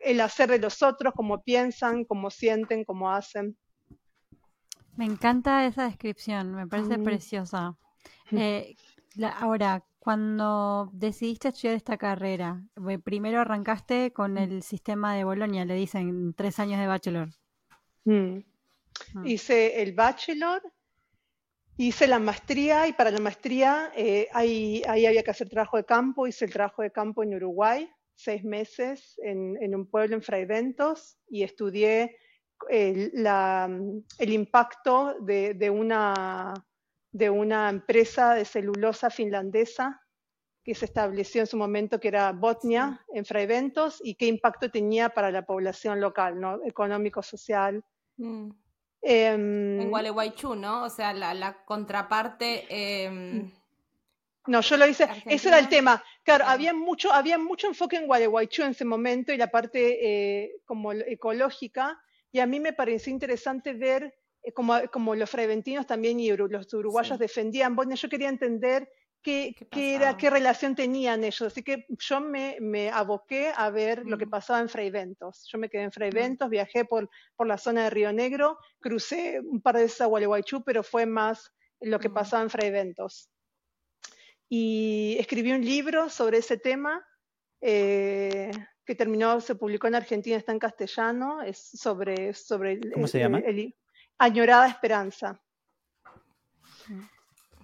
[0.00, 3.56] el hacer de los otros, cómo piensan, cómo sienten, cómo hacen.
[4.96, 7.76] Me encanta esa descripción, me parece preciosa.
[8.32, 8.76] Eh,
[9.38, 15.74] ahora, cuando decidiste estudiar esta carrera, eh, primero arrancaste con el sistema de Bolonia, le
[15.74, 17.28] dicen tres años de bachelor.
[18.04, 18.38] Mm.
[19.14, 19.22] Ah.
[19.24, 20.62] Hice el bachelor,
[21.76, 26.26] hice la maestría y para la maestría eh, ahí, había que hacer trabajo de campo.
[26.26, 27.88] Hice el trabajo de campo en Uruguay,
[28.22, 32.16] seis meses en, un pueblo en Fraiventos y estudié
[32.68, 33.12] el,
[34.18, 36.54] impacto de una
[37.12, 40.00] de una empresa de celulosa finlandesa
[40.62, 45.08] que se estableció en su momento, que era Botnia, en Fraiventos, y qué impacto tenía
[45.08, 46.60] para la población local, ¿no?
[46.64, 47.82] económico, social.
[48.18, 48.50] Mm.
[49.02, 50.84] Em, en Gualeguaychú, ¿no?
[50.84, 52.66] O sea, la, contraparte...
[52.68, 53.50] Em,
[54.46, 56.02] no, yo lo hice, ese era el tema.
[56.24, 59.98] Claro, había, mucho, había mucho enfoque en Gualeguaychú en ese momento y la parte
[60.42, 62.00] eh, como ecológica,
[62.32, 66.72] y a mí me pareció interesante ver eh, como, como, los freventinos también y los
[66.72, 68.88] uruguayos defendían Botnia, yo quería entender
[69.22, 71.42] qué, ¿Qué, era, qué relación tenían ellos.
[71.42, 74.30] Así que yo me, me aboqué a ver lo que mm.
[74.30, 75.46] pasaba en Freiventos.
[75.50, 76.50] Yo me quedé en Freiventos, mm.
[76.50, 80.62] viajé por, por la zona de Río Negro, crucé un par de veces a Gualeguaychú,
[80.64, 82.14] pero fue más lo que mm.
[82.14, 83.28] pasaba en Freiventos.
[84.50, 87.02] Y escribí un libro sobre ese tema.
[87.62, 88.50] Eh,
[88.84, 92.34] que terminó, se publicó en Argentina, está en castellano, es sobre...
[92.34, 93.40] sobre ¿Cómo se llama?
[94.20, 95.40] añorada esperanza.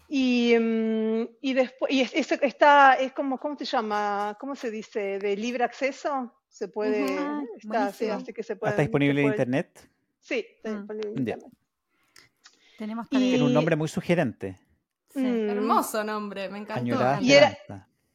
[0.09, 4.37] Y, mm, y después, y es, está, es como, ¿cómo se llama?
[4.41, 5.19] ¿Cómo se dice?
[5.19, 6.33] ¿De libre acceso?
[6.49, 7.05] Se puede,
[7.59, 7.93] está,
[8.33, 9.91] que se puede, ¿Está disponible en internet?
[10.21, 10.79] Sí, está mm.
[10.79, 11.53] disponible en internet.
[12.79, 14.59] Tenemos Tiene un nombre muy sugerente.
[15.15, 15.49] Mm.
[15.51, 16.99] Hermoso nombre, me encantó.
[17.21, 17.57] y era,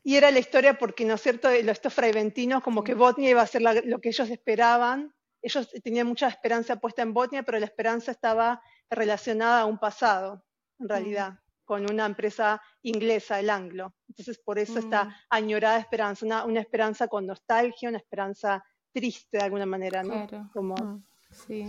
[0.04, 3.48] y era la historia porque, ¿no es cierto?, estos fraiventinos, como que Botnia iba a
[3.48, 8.12] ser lo que ellos esperaban, ellos tenían mucha esperanza puesta en Botnia, pero la esperanza
[8.12, 10.44] estaba relacionada a un pasado,
[10.80, 13.96] en realidad, con una empresa inglesa, el Anglo.
[14.10, 15.14] Entonces, por eso esta Mm.
[15.30, 20.28] añorada esperanza, una, una esperanza con nostalgia, una esperanza triste de alguna manera, ¿no?
[20.28, 20.50] Claro.
[20.54, 21.04] Como, Mm.
[21.32, 21.66] Sí.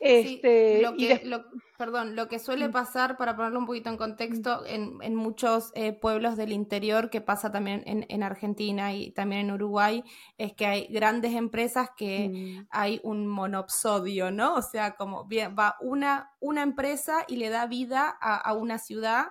[0.00, 0.40] Este, Sí,
[0.82, 1.44] lo y que, lo-
[1.76, 5.92] perdón, lo que suele pasar, para ponerlo un poquito en contexto, en, en muchos eh,
[5.92, 10.02] pueblos del interior, que pasa también en, en Argentina y también en Uruguay,
[10.38, 14.54] es que hay grandes empresas que Mm, hay un monopsodio, ¿no?
[14.56, 18.78] O sea, como bien, va una, una empresa y le da vida a, a una
[18.78, 19.28] ciudad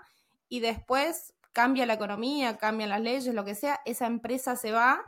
[0.48, 5.02] y después cambia la economía, cambian las leyes, lo que sea, esa empresa se va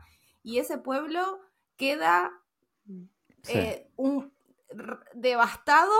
[0.43, 1.39] y ese pueblo
[1.77, 2.31] queda
[2.85, 3.03] mm,
[3.43, 3.53] Sí.
[3.53, 4.33] eh, un
[5.13, 5.91] devastado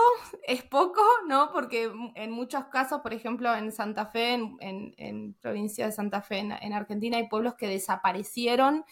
[0.46, 1.50] es poco, ¿no?
[1.52, 6.22] Porque en muchos casos, por ejemplo, en Santa Fe, en, en- en provincia de Santa
[6.22, 8.84] Fe, en, en Argentina, hay pueblos que desaparecieron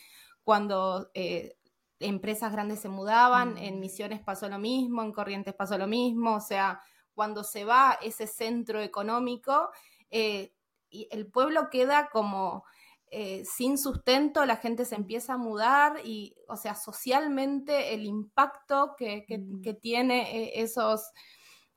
[0.43, 1.57] cuando eh,
[1.99, 3.81] empresas grandes se mudaban, en Mm.
[3.81, 6.81] Misiones pasó lo mismo, en Corrientes pasó lo mismo, o sea,
[7.14, 9.71] cuando se va ese centro económico,
[10.11, 10.55] eh,
[10.88, 12.64] y el pueblo queda como
[13.11, 18.94] eh, sin sustento, la gente se empieza a mudar y, o sea, socialmente el impacto
[18.96, 19.62] que, que- Mm.
[19.62, 21.11] que tiene eh, esos,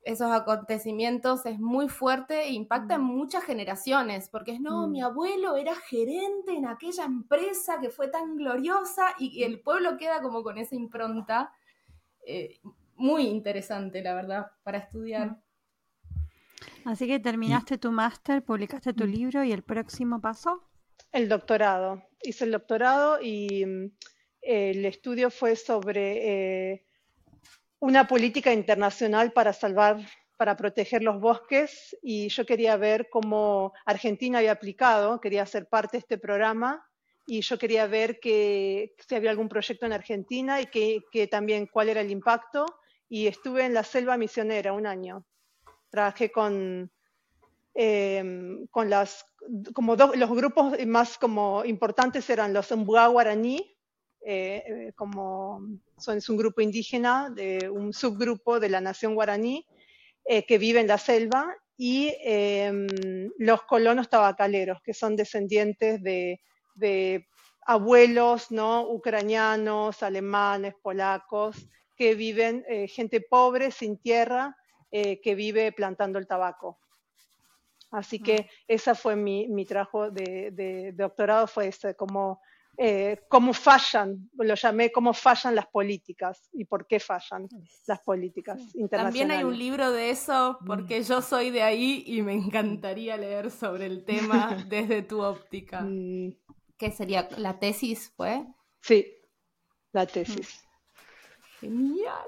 [0.03, 4.91] esos acontecimientos es muy fuerte e impacta en muchas generaciones, porque es, no, Mm.
[4.91, 9.97] mi abuelo era gerente en aquella empresa que fue tan gloriosa y, y el pueblo
[9.97, 11.51] queda como con esa impronta.
[12.25, 12.59] eh,
[12.95, 15.41] muy interesante, la verdad, para estudiar.
[16.85, 20.63] Así que terminaste tu máster, publicaste tu libro y el próximo paso.
[21.13, 22.01] El doctorado.
[22.23, 23.91] Hice el doctorado y mm,
[24.41, 26.85] el estudio fue sobre eh,
[27.79, 29.99] una política internacional para salvar,
[30.37, 35.97] para proteger los bosques y yo quería ver cómo Argentina había aplicado, quería ser parte
[35.97, 36.83] de este programa
[37.27, 41.67] y yo quería ver que, si había algún proyecto en Argentina y que, que también
[41.67, 42.65] cuál era el impacto
[43.07, 45.23] y estuve en la selva misionera un año.
[45.91, 46.91] Trabajé con,
[47.75, 48.23] eh,
[48.71, 49.25] con las,
[49.73, 53.75] como do- los grupos más como importantes eran los Mbuá guaraní,
[54.25, 55.61] eh, eh, como
[55.97, 59.67] son, es un grupo indígena, de un subgrupo de la nación guaraní
[60.25, 62.87] eh, que vive en la selva, y em,
[63.39, 66.39] los colonos tabacaleros, que son descendientes de,
[67.65, 68.87] abuelos ¿no?
[68.89, 74.55] ucranianos, alemanes, polacos, que viven, gente pobre, sin tierra,
[74.91, 76.79] que vive plantando el tabaco.
[77.93, 82.41] Así que esa fue mi, mi trabajo de, de- de doctorado, fue ese, como
[82.75, 87.47] eh, cómo fallan, lo llamé cómo fallan las políticas y por qué fallan
[87.85, 89.19] las políticas internacionales.
[89.19, 90.65] También hay un libro de eso, Mm.
[90.65, 95.81] porque yo soy de ahí y me encantaría leer sobre el tema desde tu óptica.
[95.81, 96.29] Mm,
[96.77, 97.29] ¿Qué sería?
[97.37, 98.43] ¿La tesis fue?
[98.81, 99.05] sí,
[99.91, 100.62] la tesis.
[101.63, 102.23] Genial.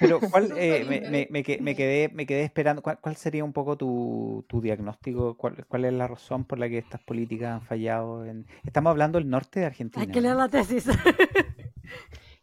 [0.00, 3.76] Pero ¿cuál, Súper eh, me, me- quedé, me quedé esperando, ¿cuál, cuál sería un poco
[3.76, 5.36] tu, tu diagnóstico?
[5.36, 8.24] ¿Cuál, cuál es la razón por la que estas políticas han fallado?
[8.24, 8.46] En...
[8.64, 10.02] Estamos hablando del norte de Argentina.
[10.02, 10.40] Hay que leer ¿no?
[10.40, 10.86] la tesis.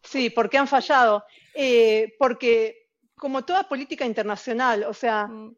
[0.04, 1.24] Sí, ¿por qué han fallado?
[1.54, 5.54] Eh, porque como toda política internacional, o sea, Mm,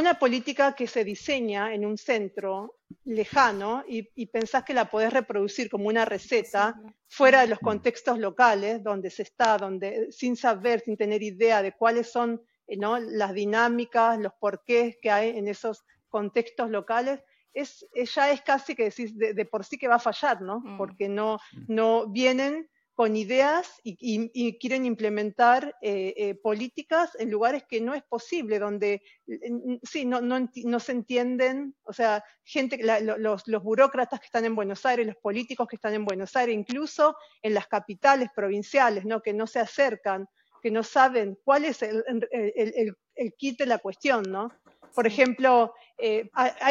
[0.00, 5.12] una política que se diseña en un centro lejano y, y pensás que la podés
[5.12, 6.74] reproducir como una receta
[7.08, 11.72] fuera de los contextos locales donde se está, donde sin saber, sin tener idea de
[11.72, 12.98] cuáles son eh, ¿no?
[12.98, 17.20] las dinámicas, los porqués que hay en esos contextos locales,
[17.54, 20.42] es, es- ya es casi que decís de, de por sí que va a fallar,
[20.42, 20.60] ¿no?
[20.60, 20.76] Mm.
[20.78, 23.98] Porque no, no vienen con ideas y,
[24.32, 30.06] y- quieren implementar eh, eh, políticas en lugares que no es posible, donde n- sí,
[30.06, 34.54] no, no, se entienden, o sea, gente, la- lo- los, los burócratas que están en
[34.56, 39.20] Buenos Aires, los políticos que están en Buenos Aires, incluso en las capitales provinciales, ¿no?
[39.20, 40.26] que no se acercan,
[40.62, 44.50] que no saben cuál es el, el- el- el kit de la cuestión, ¿no?
[44.94, 46.28] Por ejemplo, eh,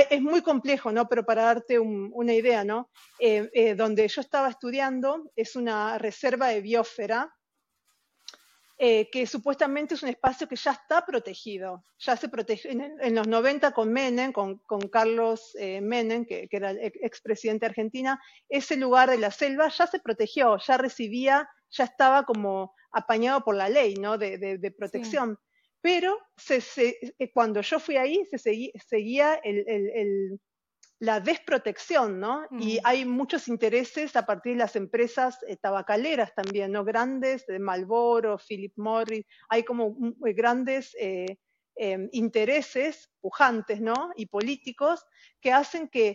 [0.10, 1.08] es muy complejo, ¿no?
[1.08, 2.89] Pero para darte un- una idea, ¿no?
[3.19, 7.32] Eh, eh, donde yo estaba estudiando es una reserva de biosfera
[8.78, 11.86] que supuestamente es un espacio que ya está protegido.
[11.99, 16.58] Ya se protegió en, en los 90 con Menem, con, con Carlos Menem, que, que
[16.58, 20.78] era el ex- expresidente de Argentina, ese lugar de la selva ya se protegió, ya
[20.78, 24.17] recibía, ya estaba como apañado por la ley, ¿no?
[24.17, 25.39] De, de- de protección.
[25.86, 26.12] Pero
[26.45, 28.39] se- se- eh, cuando yo fui ahí, se
[28.93, 30.39] seguía el- el- el-
[31.00, 32.48] la desprotección, ¿no?
[32.60, 36.84] Y hay muchos intereses a partir de las empresas eh, tabacaleras también, ¿no?
[36.86, 39.84] Grandes, de Marlboro, Philip Morris, hay como
[40.28, 41.38] eh, grandes eh,
[41.78, 44.12] eh, intereses pujantes, ¿no?
[44.15, 45.06] Y políticos
[45.41, 46.08] que hacen que,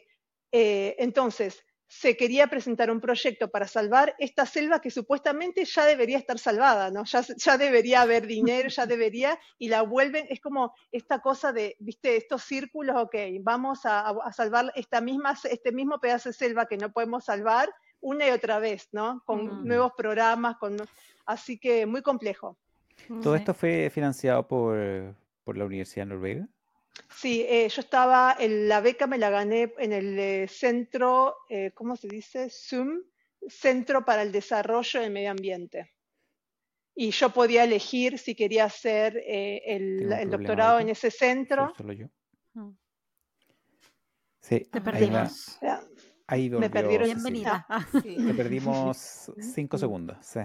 [0.52, 6.38] entonces, se quería presentar un proyecto para salvar esta selva que supuestamente ya debería estar
[6.38, 7.04] salvada, ¿no?
[7.04, 11.74] Ya, ya debería haber dinero, ya debería, y la vuelven, es como esta cosa de,
[11.80, 16.66] viste, estos círculos, ok, vamos a, a salvar esta misma, este mismo pedazo de selva
[16.66, 17.68] que no podemos salvar
[18.00, 19.20] una y otra vez, ¿no?
[19.26, 20.76] Con nuevos programas, con,
[21.26, 22.56] así que muy complejo.
[23.20, 26.48] ¿Todo esto fue financiado por, por la Universidad de Noruega?
[27.14, 31.70] Sí, eh, yo estaba, en la beca me la gané en el eh, centro, eh,
[31.74, 32.48] ¿cómo se dice?
[32.50, 33.02] ZOOM,
[33.48, 35.92] Centro para el Desarrollo del Medio Ambiente.
[36.94, 41.72] Y yo podía elegir si quería hacer el, el doctorado en ese centro.
[41.76, 42.06] Solo yo.
[42.54, 42.70] Mm.
[44.40, 45.58] Sí, Te ahí perdimos.
[45.64, 45.80] va.
[46.26, 47.06] Ahí Me perdieron.
[47.06, 47.66] Bienvenida.
[47.68, 48.16] Ah, Sí.
[48.16, 50.18] Te perdimos cinco segundos.
[50.20, 50.40] Sí.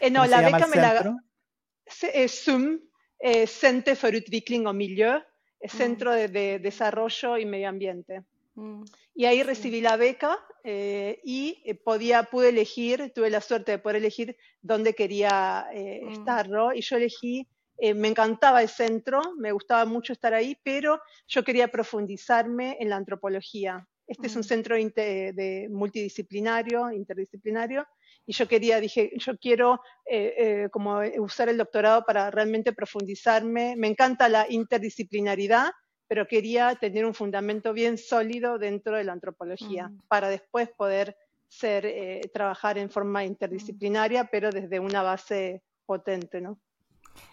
[0.00, 1.10] Eh, no, ¿Cómo se la llama beca el me la centro?
[1.12, 2.24] gané.
[2.24, 2.78] Es ZOOM,
[3.18, 5.20] eh, Center for Utvikling og Miljø,
[5.66, 8.22] Centro de, de Desarrollo y Medio Ambiente.
[8.54, 8.82] Mm.
[9.14, 13.78] Y ahí recibí la beca eh, y eh, podía, pude elegir, tuve la suerte de
[13.78, 16.08] poder elegir dónde quería eh, Mm.
[16.12, 16.72] estar, ¿no?
[16.72, 17.46] Y yo elegí,
[17.78, 22.88] eh, me encantaba el centro, me gustaba mucho estar ahí, pero yo quería profundizarme en
[22.90, 23.86] la antropología.
[24.06, 24.44] Este es un Mm.
[24.44, 27.86] centro de multidisciplinario, interdisciplinario,
[28.28, 33.74] y yo quería, dije, yo quiero eh, eh, como usar el doctorado para realmente profundizarme.
[33.74, 35.70] Me encanta la interdisciplinaridad,
[36.06, 40.00] pero quería tener un fundamento bien sólido dentro de la antropología Mm.
[40.08, 41.16] para después poder
[41.48, 46.60] ser, eh, trabajar en forma interdisciplinaria, pero desde una base potente, ¿no?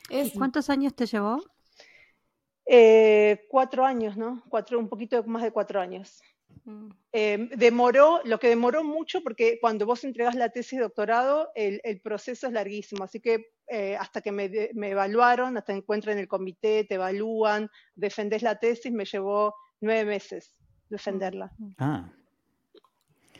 [0.09, 1.43] Es, ¿Y cuántos años te llevó?
[2.65, 4.41] Eh, cuatro años, ¿no?
[4.47, 6.21] Cuatro, un poquito más de cuatro años.
[6.65, 6.89] Mm.
[7.13, 11.79] Eh, demoró, lo que demoró mucho, porque cuando vos entregas la tesis de doctorado, el,
[11.83, 16.17] el proceso es larguísimo, así que eh, hasta que me, me evaluaron, hasta que encuentran
[16.17, 20.51] el comité, te evalúan, defendés la tesis, me llevó nueve meses
[20.89, 21.51] defenderla.
[21.77, 22.11] Ah,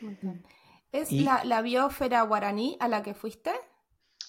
[0.01, 0.43] Muy bien.
[0.91, 3.51] ¿Es Y- la, la biosfera guaraní a la que fuiste?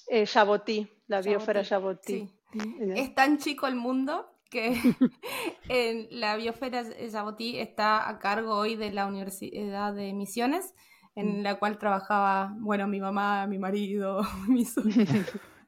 [0.08, 2.34] Eh, Yabotí, la biosfera Yabotí, Yabotí.
[2.52, 2.76] sí.
[2.80, 4.74] En el- Es tan chico el mundo que
[5.68, 10.74] en la biosfera Yabotí está a cargo hoy de la Universidad de Misiones,
[11.14, 15.04] en la cual trabajaba, bueno, mi mamá, mi marido, mi sobrino.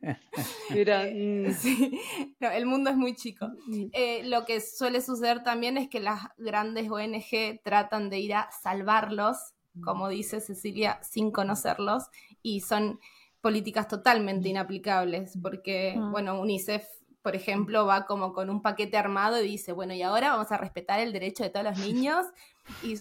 [0.71, 2.01] Mira, Eh, mm, sí,
[2.38, 3.49] no, el mundo es muy chico.
[3.67, 8.35] mm, Eh, lo que suele suceder también es que las grandes ONG tratan de ir
[8.35, 9.37] a salvarlos,
[9.83, 12.05] como dice Cecilia, sin conocerlos,
[12.43, 13.01] y son
[13.41, 16.11] políticas totalmente inaplicables, porque, Mm.
[16.12, 16.85] bueno, UNICEF,
[17.29, 20.57] por ejemplo, va como con un paquete armado y dice, bueno, y ahora vamos a
[20.57, 22.25] respetar el derecho de todos los niños,
[22.83, 22.95] y,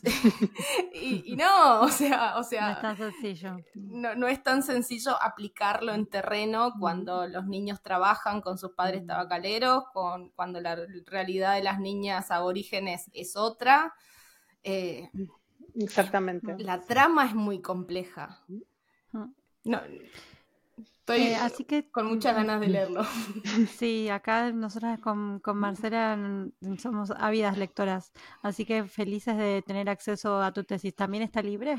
[0.94, 3.58] y- y no, o sea, o No sea, es tan sencillo.
[3.74, 9.06] no, no es tan sencillo aplicarlo en terreno cuando los niños trabajan con sus padres
[9.06, 13.94] tabacaleros, con, cuando la realidad de las niñas aborígenes es otra.
[14.64, 15.10] Eh,
[15.76, 16.56] exactamente.
[16.60, 18.42] la trama es muy compleja.
[19.64, 19.82] No,
[21.08, 23.02] estoy Eh, así que con muchas ganas de leerlo.
[23.80, 29.90] Sí, acá nosotras con, con Marcela mm, somos ávidas lectoras, así que felices de tener
[29.90, 30.94] acceso a tu tesis.
[30.96, 31.76] ¿También está libre?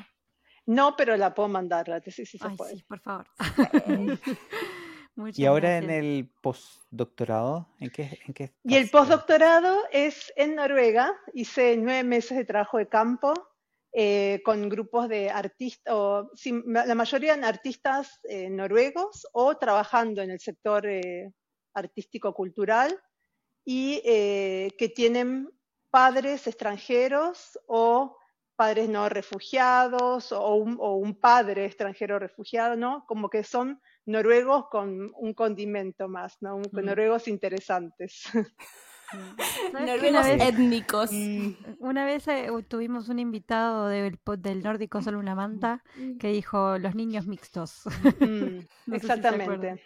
[0.66, 2.76] No, pero la puedo mandar, la tesis se Ay, puede.
[2.76, 3.26] sí, por favor.
[5.16, 10.54] Muchas y ahora en el postdoctorado, ¿en qué, en qué Y el postdoctorado es en
[10.54, 11.12] Noruega.
[11.34, 13.34] Hice nueve meses de trabajo de campo
[13.92, 19.56] eh, con grupos de artistas, o sí, ma- la mayoría en artistas eh, noruegos o
[19.56, 21.32] trabajando en el sector eh,
[21.74, 22.98] artístico-cultural
[23.64, 25.50] y eh, que tienen
[25.90, 28.16] padres extranjeros o
[28.56, 33.04] padres no refugiados o un, o un padre extranjero refugiado, ¿no?
[33.06, 36.56] Como que son noruegos con un condimento más, ¿no?
[36.56, 36.84] Un- Mm.
[36.86, 38.24] Noruegos interesantes.
[39.72, 41.10] ¿Sabes que una Noruegos vez, étnicos.
[41.80, 45.82] una vez eh, tuvimos un invitado del, del nórdico Solo una manta
[46.18, 47.82] que dijo los niños mixtos.
[48.20, 49.82] Mm, No si exactamente.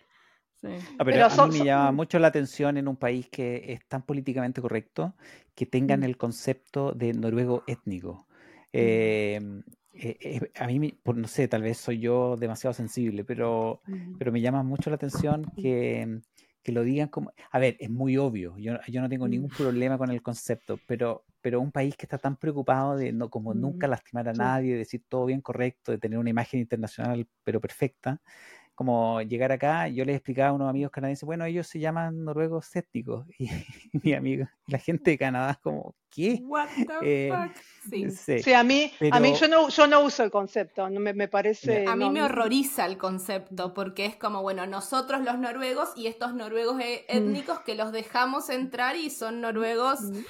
[0.61, 0.69] Sí.
[0.99, 3.29] Ah, pero Pero a son- mí me son- llama mucho la atención en un país
[3.29, 5.15] que es tan políticamente correcto
[5.57, 6.05] que tengan Mm.
[6.05, 8.27] el concepto de noruego étnico.
[8.73, 9.41] Eh,
[9.95, 14.17] eh, eh, a mí, por, no sé, tal vez soy yo demasiado sensible, pero, Mm.
[14.19, 16.21] pero me llama mucho la atención que,
[16.63, 17.33] que lo digan como...
[17.51, 19.53] A ver, es muy obvio, yo, yo no tengo ningún Mm.
[19.53, 23.55] problema con el concepto, pero, pero un país que está tan preocupado de no, como
[23.55, 27.29] nunca Mm, lastimar a nadie, de decir todo bien correcto, de tener una imagen internacional
[27.45, 28.21] pero perfecta,
[28.75, 32.75] como llegar acá, yo les explicaba a unos amigos canadienses, bueno, ellos se llaman noruegos
[32.75, 33.49] étnicos, y,
[34.03, 36.41] mi amigo, la gente de Canadá como, ¿qué?
[36.43, 37.57] What the Eh, fuck?
[37.91, 38.11] Sí.
[38.11, 38.39] Sí.
[38.41, 41.29] Sí, a mí, a mí yo no, yo no uso el concepto, no me, me
[41.29, 41.87] parece.
[41.87, 46.07] A mí no, me horroriza el concepto porque es como, bueno, nosotros los noruegos y
[46.07, 50.25] estos noruegos e- étnicos que los dejamos entrar y son noruegos, Mm.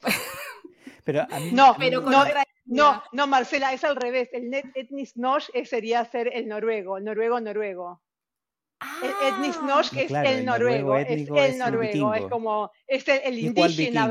[1.04, 4.28] Pero a mí, No, pero con No, otra No, no, Marcela, es al revés.
[4.32, 8.02] El net etnis norsk sería ser el noruego, el noruego noruego.
[9.02, 9.66] El etnis Ah.
[9.66, 13.08] norsk No, es claro, el el noruego, noruego es el es noruego, es como, es
[13.08, 14.08] el, indígena.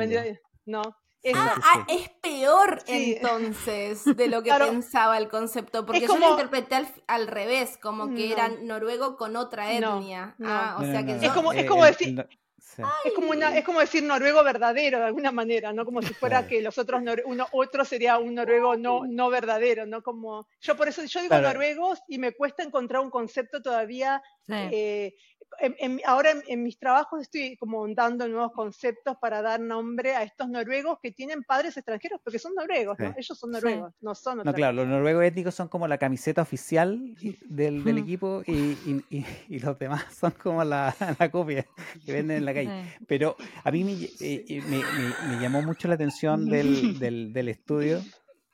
[0.66, 0.82] ¿no?
[0.82, 3.18] Ah, sí, ah, es peor Sí.
[3.20, 4.68] entonces de lo que Claro.
[4.70, 8.34] pensaba el concepto, porque Es yo lo como- interpreté al, al revés, como que No.
[8.34, 10.36] era noruego con otra etnia.
[10.38, 10.48] no.
[10.50, 12.28] Ah, o No, sea no, que no, yo- Es como- eh, como el- decir-
[12.62, 12.82] sí.
[13.06, 15.86] Es como, una, es como decir noruego verdadero de alguna manera, ¿no?
[15.86, 19.86] Como si fuera que los otros, nor- uno, otro sería un noruego no, no verdadero,
[19.86, 20.02] ¿no?
[20.04, 21.48] Como, yo por eso, yo digo Claro.
[21.48, 24.54] noruegos y me cuesta encontrar un concepto todavía Sí.
[24.72, 25.16] eh,
[25.62, 30.16] en- en- ahora en, en mis trabajos estoy como dando nuevos conceptos para dar nombre
[30.16, 33.14] a estos noruegos que tienen padres extranjeros, porque son noruegos, ¿no?
[33.18, 33.54] Ellos son Sí.
[33.54, 37.00] noruegos, no son No, claro, los noruegos étnicos son como la camiseta oficial
[37.46, 37.98] del, del Mm.
[37.98, 41.66] equipo y, y- y- y los demás son como la, la copia
[42.06, 42.70] que venden en la calle.
[42.98, 43.06] Sí.
[43.08, 47.34] Pero a mí me, eh, eh, me- me- me llamó mucho la atención del, del-
[47.34, 48.02] del estudio,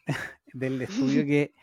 [0.53, 1.53] del estudio que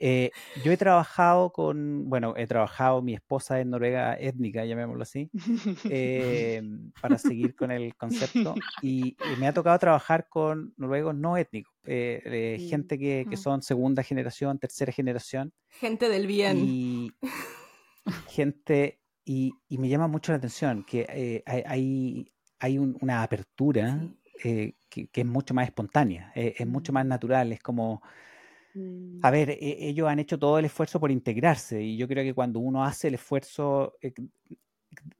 [0.00, 0.30] eh,
[0.62, 5.28] yo he trabajado con, bueno, he trabajado, mi esposa es noruega étnica, llamémoslo así,
[5.90, 6.62] eh,
[7.00, 11.74] para seguir con el concepto, y, y me ha tocado trabajar con noruegos no étnicos,
[11.84, 12.68] eh, eh, Mm.
[12.68, 16.58] gente que, que son segunda generación, tercera generación, gente del bien.
[16.58, 17.12] y
[18.28, 23.22] gente, y, y me llama mucho la atención que eh, hay, hay, hay un- una
[23.22, 24.08] apertura
[24.44, 27.08] eh, que, que es mucho más espontánea, eh, es mucho más Mm.
[27.08, 28.02] natural, es como,
[28.74, 29.22] Mm.
[29.22, 32.34] a ver, e- ellos han hecho todo el esfuerzo por integrarse y yo creo que
[32.34, 33.94] cuando uno hace el esfuerzo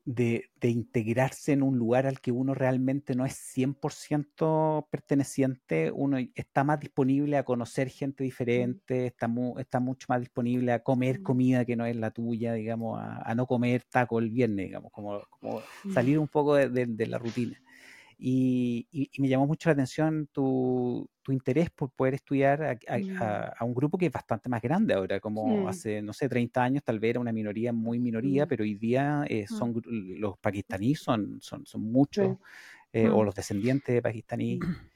[0.05, 6.19] de, de integrarse en un lugar al que uno realmente no es 100% perteneciente, uno
[6.35, 11.23] está más disponible a conocer gente diferente, está, mu- está mucho más disponible a comer
[11.23, 14.91] comida que no es la tuya, digamos, a, a no comer taco el viernes, digamos,
[14.93, 17.59] como, como salir un poco de, de- de la rutina.
[18.21, 22.79] Y, y- y me llamó mucho la atención tu, tu interés por poder estudiar a,
[22.89, 23.53] a- Mm.
[23.61, 25.69] a- un grupo que es bastante más grande ahora, como Mm.
[25.69, 28.49] hace, no sé, 30 años tal vez era una minoría muy minoría, Mm.
[28.49, 32.39] pero hoy día eh, son gru- los pakistaníes son, son, son muchos,
[32.93, 33.25] eh, o Mm.
[33.25, 34.61] los descendientes de pakistaníes.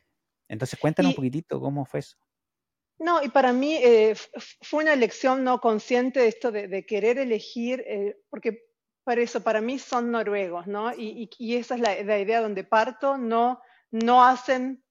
[0.48, 2.18] Entonces cuéntanos un poquitito cómo fue eso.
[2.98, 4.14] No, y para mí eh,
[4.62, 7.84] fue una elección no consciente esto de, de querer elegir,
[8.30, 8.60] porque
[9.04, 10.92] para eso, para mí son noruegos, ¿no?
[10.94, 14.84] Y, esa es la, idea donde parto, no, no hacen,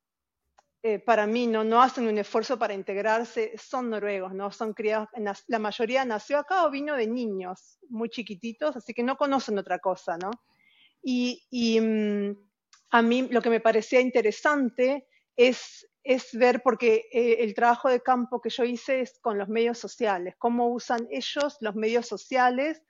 [0.83, 4.51] eh, para mí, no, no hacen un esfuerzo para integrarse, son noruegos, ¿no?
[4.51, 5.07] Son criados,
[5.47, 9.79] la mayoría nació acá o vino de niños muy chiquititos, así que no conocen otra
[9.79, 10.31] cosa, ¿no?
[11.01, 12.35] Y, y, mm,
[12.91, 15.07] a mí lo que me parecía interesante
[15.37, 19.47] es, es ver, porque eh, el trabajo de campo que yo hice es con los
[19.47, 22.81] medios sociales, cómo usan ellos los medios sociales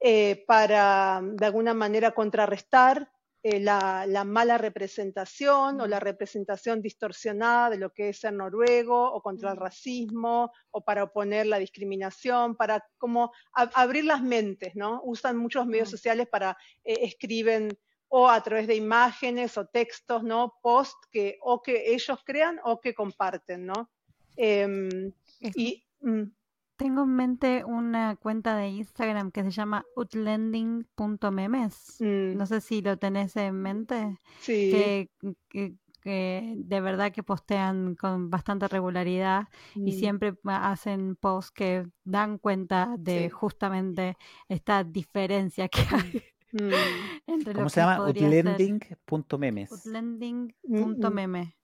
[0.00, 3.10] eh, para, de alguna manera, contrarrestar
[3.42, 9.12] eh, la, la mala representación o la representación distorsionada de lo que es ser noruego
[9.12, 14.74] o contra el racismo o para oponer la discriminación, para como a- abrir las mentes,
[14.74, 15.00] ¿no?
[15.04, 17.68] Usan muchos medios sociales para, eh, escriben
[18.08, 20.54] o a través de imágenes o textos, ¿no?
[20.62, 23.90] Post que o que ellos crean o que comparten, ¿no?
[25.40, 26.22] Es- y mm,
[26.78, 31.96] Tengo en mente una cuenta de Instagram que se llama utlending.memes.
[32.00, 34.18] mm, No sé si lo tenés en mente.
[34.40, 35.10] sí, Que,
[35.50, 39.48] que- que de verdad que postean con bastante regularidad
[39.84, 43.30] y mm, siempre hacen posts que dan cuenta de Sí.
[43.30, 44.16] justamente
[44.48, 46.22] esta diferencia que hay
[46.52, 46.58] mm,
[47.26, 47.96] entre lo ¿Cómo se que llama?
[47.96, 49.72] podría ser Utlending.memes.
[49.72, 51.56] utlending.meme.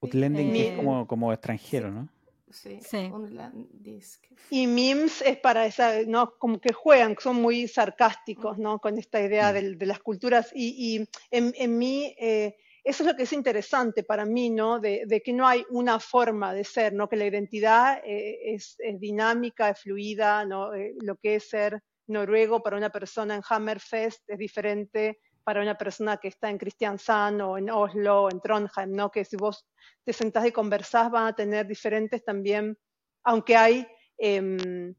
[0.00, 2.08] Utlending que es Eh, como, como extranjero, ¿no?
[2.54, 3.10] Sí, Sí.
[3.12, 4.24] un land disc.
[4.50, 6.34] Y memes es para esa, ¿no?
[6.38, 8.78] Como que juegan, son muy sarcásticos, ¿no?
[8.78, 9.54] Con esta idea Mm.
[9.54, 10.50] del- de, las culturas.
[10.54, 14.78] Y, y en, en mí, eh, eso es lo que es interesante para mí, ¿no?
[14.78, 17.08] De, de que no hay una forma de ser, ¿no?
[17.08, 20.72] Que la identidad eh, es, es dinámica, es fluida, ¿no?
[20.74, 25.76] Eh, lo que es ser noruego para una persona en Hammerfest es diferente para una
[25.76, 29.10] persona que está en Kristiansand o en Oslo o en Trondheim, ¿no?
[29.10, 29.66] Que si vos
[30.04, 32.76] te sentás y conversás van a tener diferentes también,
[33.24, 33.86] aunque hay,
[34.18, 34.94] em,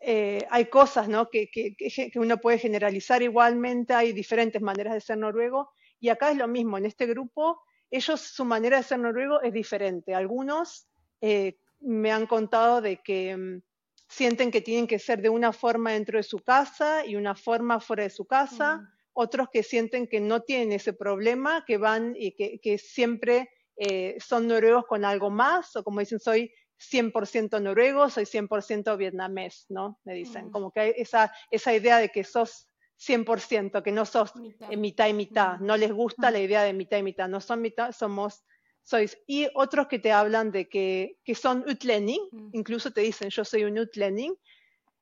[0.00, 1.28] eh, hay cosas ¿no?
[1.28, 6.30] que, que- que- uno puede generalizar igualmente, hay diferentes maneras de ser noruego, y acá
[6.30, 7.60] es lo mismo, en este grupo,
[7.90, 10.14] ellos, su manera de ser noruego es diferente.
[10.14, 10.88] Algunos
[11.20, 13.62] eh, me han contado de que em,
[14.08, 17.80] sienten que tienen que ser de una forma dentro de su casa y una forma
[17.80, 18.97] fuera de su casa, Mm.
[19.20, 24.16] Otros que sienten que no tienen ese problema, que van y que, que siempre eh,
[24.20, 29.98] son noruegos con algo más, o como dicen, soy 100% noruego, soy 100% vietnamés, ¿no?
[30.04, 30.50] Me dicen, Mm.
[30.50, 34.72] como que hay esa, esa idea de que sos 100%, que no sos Mitad.
[34.72, 35.66] eh, mitad y mitad, Mm.
[35.66, 36.32] no les gusta Mm.
[36.32, 38.44] la idea de mitad y mitad, no son mitad, somos
[38.84, 39.18] sois.
[39.26, 42.50] Y otros que te hablan de que, que son utlending, Mm.
[42.52, 44.34] incluso te dicen yo soy un utlending,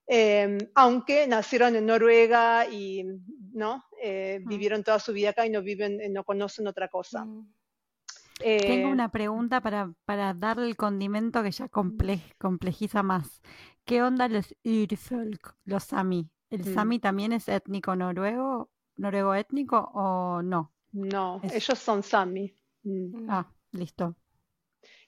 [0.08, 3.04] eh, aunque nacieron en Noruega y
[3.52, 4.48] no Eh, Mm.
[4.48, 7.24] vivieron toda su vida acá y no viven, eh, no conocen otra cosa.
[7.24, 7.52] Mm.
[8.38, 13.40] Tengo Eh, una pregunta para, para darle el condimento que ya comple- complejiza más.
[13.86, 16.28] ¿Qué onda los Urfolk, los Sami?
[16.50, 16.74] ¿El Mm.
[16.74, 20.72] Sami también es étnico noruego, noruego étnico o no?
[20.92, 22.54] no, es- ellos son Sami.
[22.82, 23.26] Mm.
[23.30, 24.16] Ah, listo.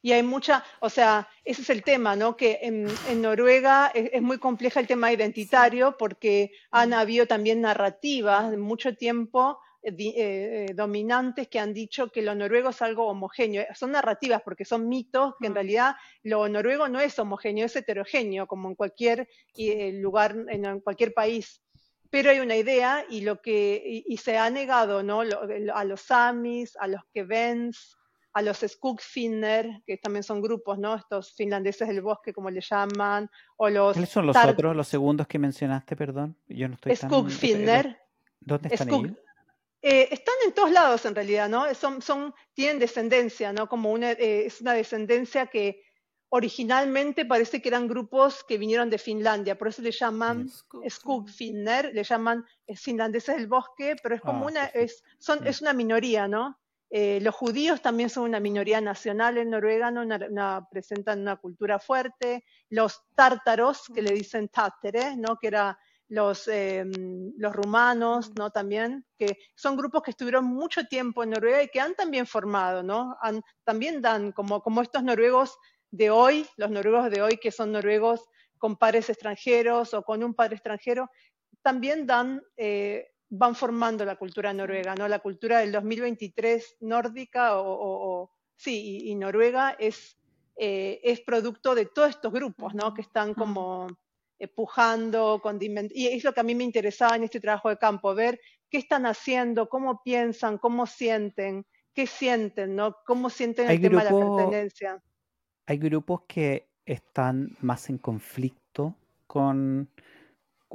[0.01, 2.37] Y hay mucha, o sea, ese es el tema, ¿no?
[2.37, 7.61] Que en, en Noruega es, es muy compleja el tema identitario porque han habido también
[7.63, 12.83] narrativas de mucho tiempo eh, eh, eh, dominantes que han dicho que lo noruego es
[12.83, 13.65] algo homogéneo.
[13.75, 18.47] Son narrativas porque son mitos que en realidad lo noruego no es homogéneo, es heterogéneo,
[18.47, 21.63] como en cualquier eh, lugar, en, cualquier país.
[22.11, 25.25] Pero hay una idea y lo que y, y se ha negado, ¿no?
[25.25, 25.41] Lo-
[25.75, 27.98] a los samis, a los kevens,
[28.39, 30.95] a los Skogfinner, que también son grupos, ¿no?
[30.95, 34.87] Estos finlandeses del bosque, como le llaman, o los ¿Cuáles son los tar- otros, los
[34.87, 36.37] segundos que mencionaste, perdón?
[36.47, 37.11] Yo no estoy tan...
[37.11, 38.01] Skogfinner.
[38.41, 39.19] ¿Dónde están Skog- ellos?
[39.83, 41.73] Eh, están en todos lados en realidad, ¿no?
[41.75, 43.69] Son, son, tienen descendencia, ¿no?
[43.69, 45.83] Como una, eh, es una descendencia que
[46.31, 51.93] originalmente parece que eran grupos que vinieron de Finlandia, por eso le llaman Skog- Skogfinner,
[51.95, 52.45] le llaman
[52.77, 56.59] finlandeses del bosque, pero es como Ah, una, es, son, es una minoría, ¿no?
[56.91, 60.03] Eh, los judíos también son una minoría nacional en Noruega, ¿no?
[60.03, 62.45] Una- una- presentan una cultura fuerte.
[62.71, 65.37] Los tártaros, que le dicen tátere, ¿no?
[65.37, 65.79] Que era
[66.09, 66.85] los, eh,
[67.37, 68.51] los rumanos, ¿no?
[68.51, 72.83] También, que son grupos que estuvieron mucho tiempo en Noruega y que han también formado,
[72.83, 73.17] ¿no?
[73.21, 75.59] Han- también dan, como, como estos noruegos
[75.91, 78.25] de hoy, los noruegos de hoy que son noruegos
[78.57, 81.11] con padres extranjeros o con un padre extranjero,
[81.63, 85.07] también dan, eh, van formando la cultura noruega, ¿no?
[85.09, 90.17] La cultura del 2023 nórdica o, o- o- sí, y, y Noruega es,
[90.57, 92.95] eh, es producto de todos estos grupos, ¿no?
[92.95, 93.87] Que están como
[94.39, 97.77] eh, pujando, condiment- y es lo que a mí me interesaba en este trabajo de
[97.77, 102.97] campo, ver qué están haciendo, cómo piensan, cómo sienten, qué sienten, ¿no?
[103.07, 105.03] Cómo sienten el tema de la pertenencia.
[105.67, 108.95] Hay grupos que están más en conflicto
[109.27, 109.91] con...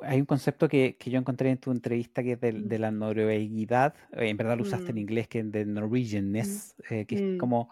[0.02, 2.89] Hay un concepto que, que yo encontré en tu entrevista que es del- de, la
[2.91, 5.00] norueguidad, eh, en verdad lo usaste en Mm.
[5.00, 7.38] inglés, que es de Norwegianness, eh, que es Mm.
[7.38, 7.70] como...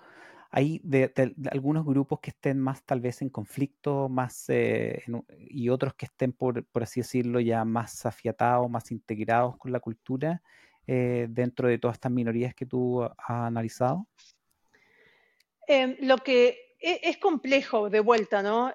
[0.53, 5.01] Hay de, de- de algunos grupos que estén más tal vez en conflicto, más eh,
[5.07, 9.71] en y otros que estén, por, por así decirlo, ya más afiatados, más integrados con
[9.71, 10.41] la cultura
[10.87, 14.07] eh, dentro de todas estas minorías que tú has analizado.
[15.67, 18.73] Em, lo que e- es, complejo de vuelta, ¿no?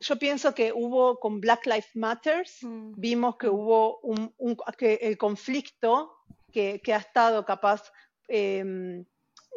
[0.00, 2.92] Yo pienso que hubo con Black Lives Matters, Mm.
[2.96, 3.54] vimos que Mm.
[3.54, 6.12] hubo un, un- que el conflicto
[6.52, 7.90] que, que ha estado capaz
[8.28, 9.04] em,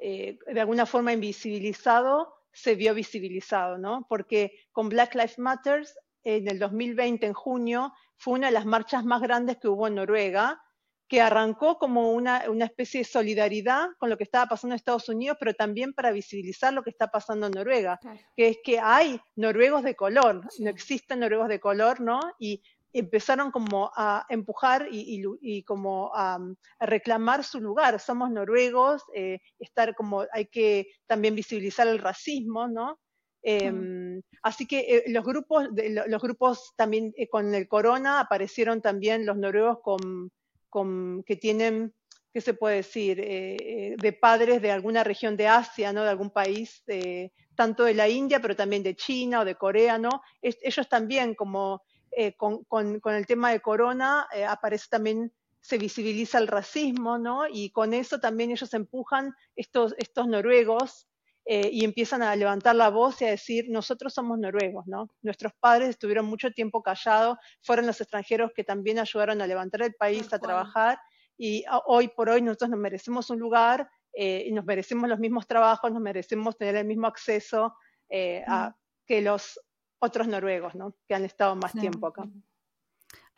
[0.01, 4.05] eh, de alguna forma invisibilizado, se vio visibilizado, ¿no?
[4.07, 9.03] Porque con Black Lives Matters, en el 2020, en junio, fue una de las marchas
[9.05, 10.61] más grandes que hubo en Noruega,
[11.09, 15.09] que arrancó como una, una especie de solidaridad con lo que estaba pasando en Estados
[15.09, 18.19] Unidos, pero también para visibilizar lo que está pasando en Noruega Claro.
[18.37, 20.63] que es que hay noruegos de color, Sí.
[20.63, 22.19] no existen noruegos de color, ¿no?
[22.39, 22.61] Y
[22.93, 26.35] empezaron como a empujar y, y lu- y como a,
[26.79, 27.99] a reclamar su lugar.
[27.99, 32.99] Somos noruegos, eh, estar como hay que también visibilizar el racismo, ¿no?
[33.43, 38.19] Em, Así que eh, los grupos, de- lo- los grupos también eh, con el corona
[38.21, 40.31] aparecieron también los noruegos con,
[40.69, 41.93] con que tienen
[42.33, 43.19] ¿qué se puede decir?
[43.19, 46.03] Eh, eh, de padres de alguna región de Asia, ¿no?
[46.03, 49.97] De algún país, eh, tanto de la India, pero también de China o de Corea,
[49.97, 50.21] ¿no?
[50.41, 56.47] Ellos también, como eh, con, con- el tema de corona, aparece también, se visibiliza el
[56.47, 57.45] racismo, ¿no?
[57.51, 61.07] Y con eso también ellos empujan estos, estos noruegos
[61.51, 65.07] eh, y empiezan a levantar la voz y a decir, nosotros somos noruegos, ¿no?
[65.23, 69.95] Nuestros padres estuvieron mucho tiempo callados, fueron los extranjeros que también ayudaron a levantar el
[69.95, 70.99] país, a trabajar,
[71.39, 75.47] y hoy por hoy nosotros nos merecemos un lugar eh, y nos merecemos los mismos
[75.47, 77.73] trabajos, nos merecemos tener el mismo acceso
[78.09, 78.75] eh, a,
[79.07, 79.59] que los
[79.97, 80.93] otros noruegos, ¿no?
[81.07, 82.25] Que han estado más tiempo acá.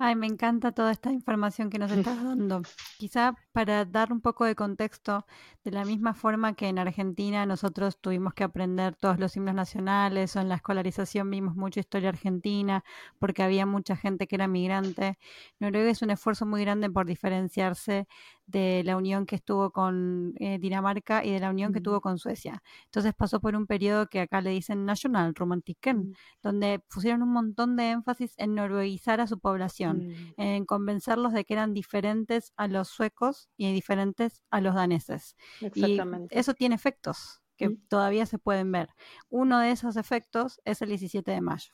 [0.03, 2.63] Ay, me encanta toda esta información que nos estás dando.
[2.97, 5.27] Quizá para dar un poco de contexto,
[5.63, 10.35] de la misma forma que en Argentina nosotros tuvimos que aprender todos los himnos nacionales
[10.35, 12.83] o en la escolarización vimos mucha historia argentina
[13.19, 15.19] porque había mucha gente que era migrante.
[15.59, 18.07] Noruega es un esfuerzo muy grande por diferenciarse
[18.51, 22.17] de la unión que estuvo con eh, Dinamarca y de la unión que tuvo con
[22.17, 22.61] Suecia.
[22.85, 26.13] Entonces pasó por un periodo que acá le dicen National Romantiken, Mm.
[26.43, 31.45] donde pusieron un montón de énfasis en norueguizar a su población Mm, en convencerlos de
[31.45, 35.35] que eran diferentes a los suecos y diferentes a los daneses.
[35.61, 36.37] Y Exactamente.
[36.37, 37.87] eso tiene efectos que Mm.
[37.87, 38.89] todavía se pueden ver.
[39.29, 41.73] Uno de esos efectos es el 17 de mayo.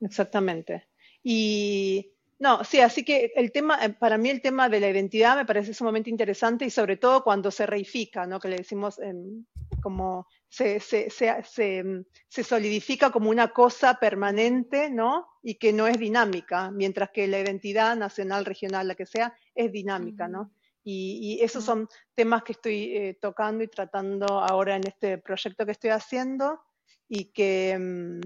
[0.00, 0.88] Exactamente.
[1.22, 2.11] Y
[2.42, 5.46] no, sí, así que el tema, eh, para mí el tema de la identidad me
[5.46, 8.40] parece sumamente interesante y sobre todo cuando se reifica, ¿no?
[8.40, 9.44] Que le decimos em,
[9.80, 15.28] como se, se, se, se, mm, se solidifica como una cosa permanente, ¿no?
[15.40, 19.70] Y que no es dinámica, mientras que la identidad nacional, regional, la que sea, es
[19.70, 20.50] dinámica, ¿no?
[20.82, 25.64] Y, y esos son temas que estoy eh, tocando y tratando ahora en este proyecto
[25.64, 26.60] que estoy haciendo
[27.08, 28.20] y que, mm,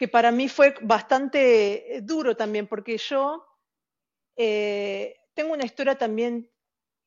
[0.00, 3.44] que para mí fue bastante eh, duro también, porque yo
[4.36, 6.48] eh, tengo una historia también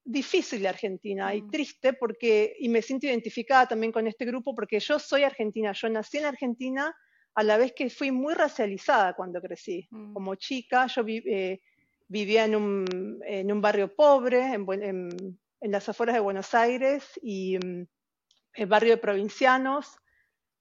[0.06, 1.50] difícil de Argentina y Mm.
[1.50, 5.90] triste porque, y me siento identificada también con este grupo porque yo soy argentina, yo
[5.90, 6.96] nací en Argentina
[7.34, 9.88] a la vez que fui muy racializada cuando crecí.
[9.90, 10.14] Mm.
[10.14, 11.62] Como chica, yo vi- eh,
[12.08, 17.58] vivía en un, en un barrio pobre, en- en las afueras de Buenos Aires y
[17.58, 17.88] mm,
[18.54, 19.98] el barrio de provincianos.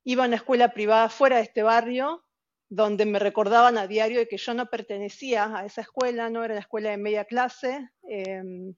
[0.04, 2.24] Iba a una escuela privada fuera de este barrio,
[2.68, 6.54] donde me recordaban a diario de que yo no pertenecía a esa escuela, no era
[6.54, 8.74] la escuela de media clase, em,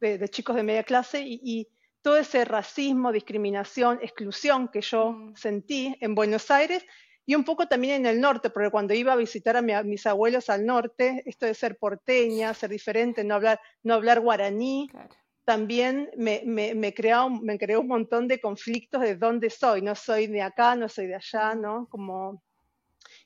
[0.00, 1.68] de, de chicos de media clase, y, y
[2.02, 5.36] todo ese racismo, discriminación, exclusión que yo Mm.
[5.36, 6.84] sentí en Buenos Aires
[7.26, 9.82] y un poco también en el norte, porque cuando iba a visitar a, mi- a
[9.82, 14.88] mis abuelos al norte, esto de ser porteña, ser diferente, no hablar, no hablar guaraní,
[14.90, 15.14] Claro.
[15.50, 19.82] También me, me, creó un montón de conflictos de dónde soy.
[19.82, 21.88] No soy de acá, no soy de allá, ¿no?
[21.90, 22.40] Como...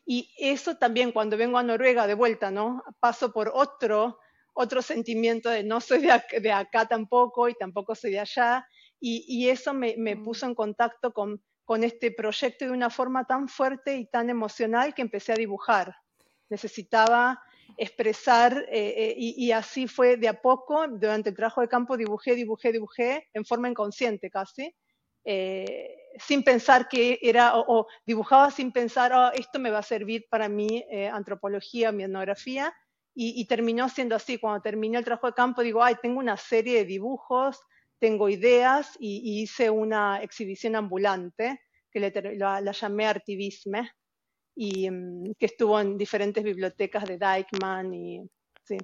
[0.07, 2.83] Y eso también cuando vengo a Noruega de vuelta, ¿no?
[2.99, 4.21] Paso por otro,
[4.55, 8.67] otro sentimiento de no soy de acá, de acá tampoco y tampoco soy de allá.
[8.99, 10.25] Y, y eso me, me Mm.
[10.25, 14.95] puso en contacto con, con este proyecto de una forma tan fuerte y tan emocional
[14.95, 15.95] que empecé a dibujar.
[16.49, 17.39] Necesitaba
[17.77, 22.35] expresar eh, eh, y, así fue de a poco, durante el trabajo de campo dibujé,
[22.35, 24.75] dibujé, dibujé, en forma inconsciente casi,
[25.25, 30.27] eh, sin pensar que era, o, dibujaba sin pensar, "Oh, esto me va a servir
[30.31, 32.75] para mi eh, antropología, mi etnografía,
[33.17, 34.39] y, terminó siendo así.
[34.39, 37.61] Cuando terminé el trabajo de campo, digo, ay, tengo una serie de dibujos,
[38.01, 41.61] tengo ideas, y, hice una exhibición ambulante,
[41.93, 43.89] que la, la llamé Artivisme,
[44.55, 48.21] y mm, que estuvo en diferentes bibliotecas de Dijkman, y
[48.63, 48.77] sí.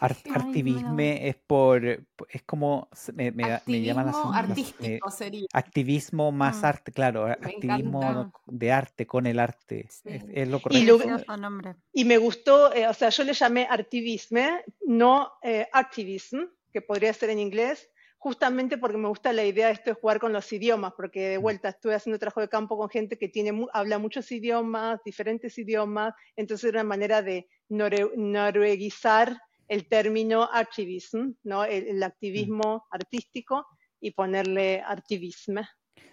[0.00, 4.32] Art- Ay, activisme es por, es como, me, me, da- me llama la Activismo sen-
[4.32, 5.46] la- artístico sería.
[5.52, 6.64] activismo más Mm.
[6.66, 8.38] arte, claro, Me activismo encanta.
[8.46, 10.08] de arte con el arte, Sí.
[10.08, 10.86] es, es lo Y correcto.
[10.92, 11.76] lo- Precioso nombre.
[11.92, 16.40] Y me gustó, eh, o sea, yo le llamé artivisme, no eh, activism,
[16.72, 17.88] que podría ser en inglés,
[18.24, 21.36] justamente porque me gusta la idea de esto de jugar con los idiomas, porque de
[21.36, 26.14] vuelta estuve haciendo trabajo de campo con gente que tiene, habla muchos idiomas, diferentes idiomas,
[26.34, 31.66] entonces era una manera de norueguizar el término activism, ¿no?
[31.66, 33.66] el, el activismo artístico,
[34.00, 35.68] y ponerle artivisme.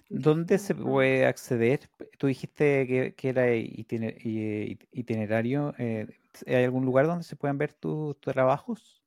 [0.10, 1.90] ¿Dónde se puede acceder?
[2.18, 5.74] Tú dijiste que, que era itiner- i- itinerario.
[5.78, 6.08] eh,
[6.46, 9.01] ¿hay algún lugar donde se puedan ver tus trabajos?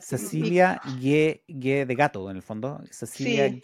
[0.00, 1.44] Cecilia Ye
[1.84, 2.80] de gato, en el fondo.
[2.90, 3.60] Cecilia Sí.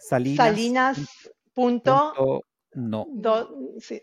[0.00, 0.36] Salinas.
[0.36, 1.30] Salinas.
[1.62, 2.44] Punto, punto
[2.74, 3.06] no.
[3.10, 4.02] do- sí.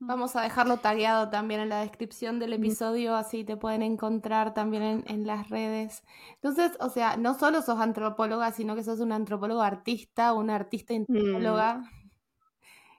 [0.00, 2.54] Vamos a dejarlo tagueado también en la descripción del Mm.
[2.54, 6.02] episodio, así te pueden encontrar también en, en las redes.
[6.34, 10.94] Entonces, o sea, no solo sos antropóloga, sino que sos una antropóloga artista, una artista
[10.94, 10.96] Mm.
[10.96, 11.82] antropóloga.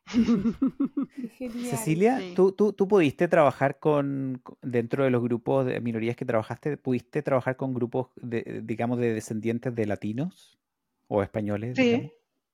[1.37, 1.65] Genial.
[1.77, 2.33] Cecilia, Sí.
[2.35, 7.21] ¿tú, tú, tú pudiste trabajar con, dentro de los grupos de minorías que trabajaste, pudiste
[7.21, 10.59] trabajar con grupos, de, digamos, de descendientes de latinos
[11.07, 12.11] o españoles, digamos?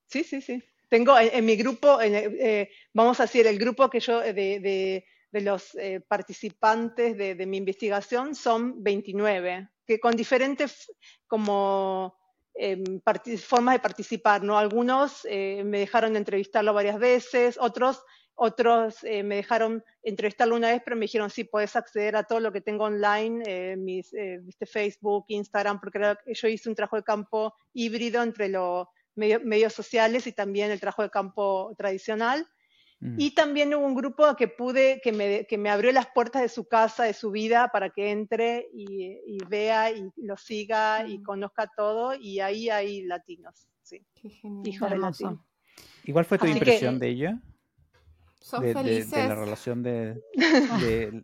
[0.07, 0.63] Sí, sí, sí, sí.
[0.89, 4.33] Tengo en, mi grupo, en, eh, eh, vamos a decir, el grupo que yo, eh,
[4.33, 5.05] de, de-
[5.41, 10.89] los eh, participantes de, mi investigación son 29, que con diferentes
[11.27, 12.15] como
[13.03, 14.57] parti- formas de participar, ¿no?
[14.57, 18.01] Algunos eh, me dejaron entrevistarlo varias veces, otros,
[18.35, 22.39] otros eh, me dejaron entrevistarlo una vez, pero me dijeron, sí, puedes acceder a todo
[22.39, 26.95] lo que tengo online, eh, mis, eh, viste, Facebook, Instagram, porque yo hice un trabajo
[26.95, 32.47] de campo híbrido entre los medio- medios sociales y también el trabajo de campo tradicional.
[33.01, 33.15] Mm.
[33.19, 36.49] Y también hubo un grupo que pude, que me, que me abrió las puertas de
[36.49, 41.17] su casa, de su vida, para que entre y, y vea y lo siga y
[41.19, 41.23] Mm.
[41.23, 42.15] conozca todo.
[42.15, 44.67] Y ahí hay latinos, sí, Qué genial.
[44.67, 45.39] hijos de latinos.
[46.05, 47.39] ¿Y cuál fue tu Así que- impresión de ella?
[48.39, 49.27] Son De, de- de felices.
[49.27, 50.21] la relación de,
[50.79, 51.23] de-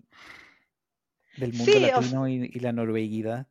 [1.37, 3.47] del mundo Sí, o latino y, y la norueguidad.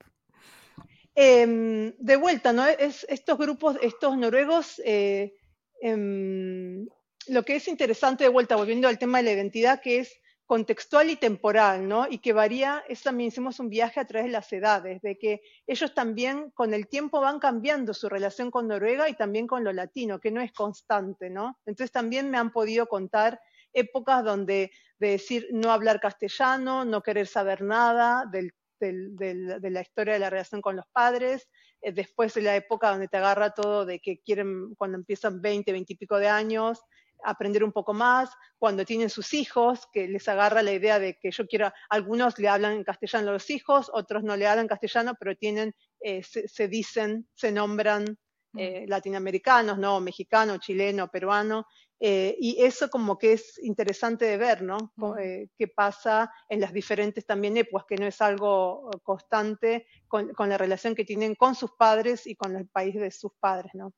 [1.14, 2.66] Em, de vuelta, ¿no?
[2.66, 5.34] Es, estos grupos, estos noruegos, eh,
[5.80, 6.86] em,
[7.28, 11.10] lo que es interesante de vuelta, volviendo al tema de la identidad, que es contextual
[11.10, 12.06] y temporal, ¿no?
[12.10, 15.42] Y que varía, es también hicimos un viaje a través de las edades, de que
[15.66, 19.72] ellos también con el tiempo van cambiando su relación con Noruega y también con lo
[19.72, 21.58] latino, que no es constante, ¿no?
[21.66, 23.40] Entonces también me han podido contar
[23.72, 30.14] épocas donde de decir no hablar castellano, no querer saber nada del de la historia
[30.14, 31.48] de la relación con los padres,
[31.82, 35.72] eh, después de la época donde te agarra todo de que quieren, cuando empiezan 20,
[35.72, 36.80] 20 y pico de años,
[37.22, 41.30] aprender un poco más, cuando tienen sus hijos, que les agarra la idea de que
[41.30, 45.14] yo quiero, algunos le hablan en castellano a los hijos, otros no le hablan castellano,
[45.18, 48.18] pero tienen, eh, se dicen, se nombran
[48.56, 50.00] eh, latinoamericanos, ¿no?
[50.00, 51.66] Mexicano, chileno, peruano,
[52.00, 54.92] eh, y eso como que es interesante de ver, ¿no?
[54.96, 55.18] Mm.
[55.18, 60.48] eh, qué pasa en las diferentes también épocas, que no es algo constante con, con
[60.48, 63.92] la relación que tienen con sus padres y con el país de sus padres, ¿no?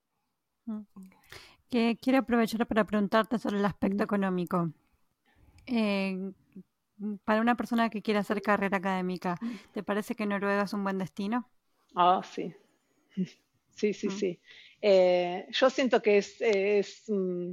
[1.70, 4.05] Que quiero aprovechar para preguntarte sobre el aspecto Mm.
[4.05, 4.70] económico.
[7.24, 9.55] Para una persona que quiere hacer carrera académica, Mm.
[9.72, 11.48] ¿te parece que Noruega es un buen destino?
[11.94, 12.55] Ah, sí.
[13.75, 14.11] Sí, sí, Mm.
[14.11, 14.41] sí.
[14.81, 17.53] Eh, yo siento que es, es, mm,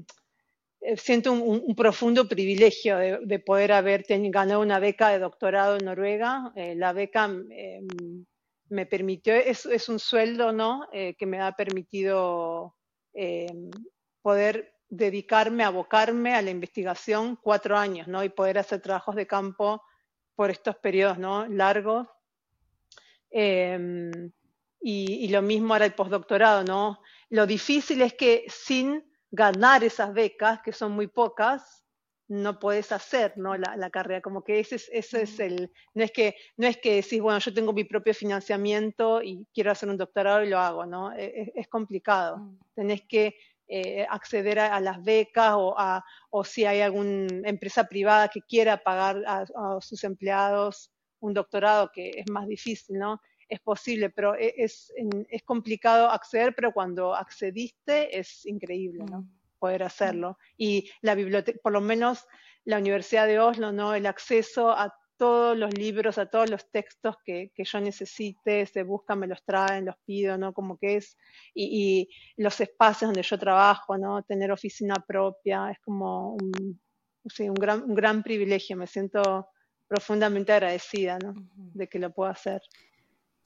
[0.82, 5.10] eh, siento un, un- un profundo privilegio de, de poder haber ten- ganado una beca
[5.10, 6.52] de doctorado en Noruega.
[6.56, 7.82] Eh, la beca eh,
[8.70, 10.88] me permitió, es, es un sueldo, ¿no?
[10.94, 12.76] Eh, que me ha permitido
[13.14, 13.48] eh,
[14.22, 18.24] poder dedicarme, abocarme a la investigación cuatro años, ¿no?
[18.24, 19.82] Y poder hacer trabajos de campo
[20.36, 21.46] por estos periodos, ¿no?
[21.48, 22.08] Largos.
[23.32, 24.32] Em,
[24.82, 27.00] y, y lo mismo ahora el postdoctorado, ¿no?
[27.30, 31.86] Lo difícil es que sin ganar esas becas, que son muy pocas,
[32.28, 33.58] no puedes hacer, ¿no?
[33.58, 36.78] La, la carrera, como que ese es, ese es el, no es que, no es
[36.78, 40.60] que decís, bueno, yo tengo mi propio financiamiento y quiero hacer un doctorado y lo
[40.60, 41.12] hago, ¿no?
[41.14, 42.38] E, Es, es complicado.
[42.38, 42.60] Mm.
[42.76, 43.36] Tenés que
[43.68, 48.42] eh, acceder a, a las becas o, a, o si hay alguna empresa privada que
[48.42, 53.22] quiera pagar a, a sus empleados un doctorado, que es más difícil, ¿no?
[53.50, 54.94] Es posible, pero e- es,
[55.30, 59.22] es complicado acceder, pero cuando accediste es increíble, ¿no?
[59.22, 59.40] Mm.
[59.60, 60.38] Poder hacerlo.
[60.56, 62.26] Y la biblioteca, por lo menos
[62.64, 63.94] la Universidad de Oslo, ¿no?
[63.94, 68.84] El acceso a todos los libros, a todos los textos que, que yo necesite, se
[68.84, 70.54] buscan, me los traen, los pido, ¿no?
[70.54, 71.18] Como que es,
[71.54, 74.24] y, y los espacios donde yo trabajo, ¿no?
[74.24, 76.80] Tener oficina propia, es como un,
[77.26, 79.50] sí, un, gran, un gran privilegio, me siento
[79.90, 81.34] profundamente agradecida, ¿no?
[81.74, 82.62] De que lo pueda hacer.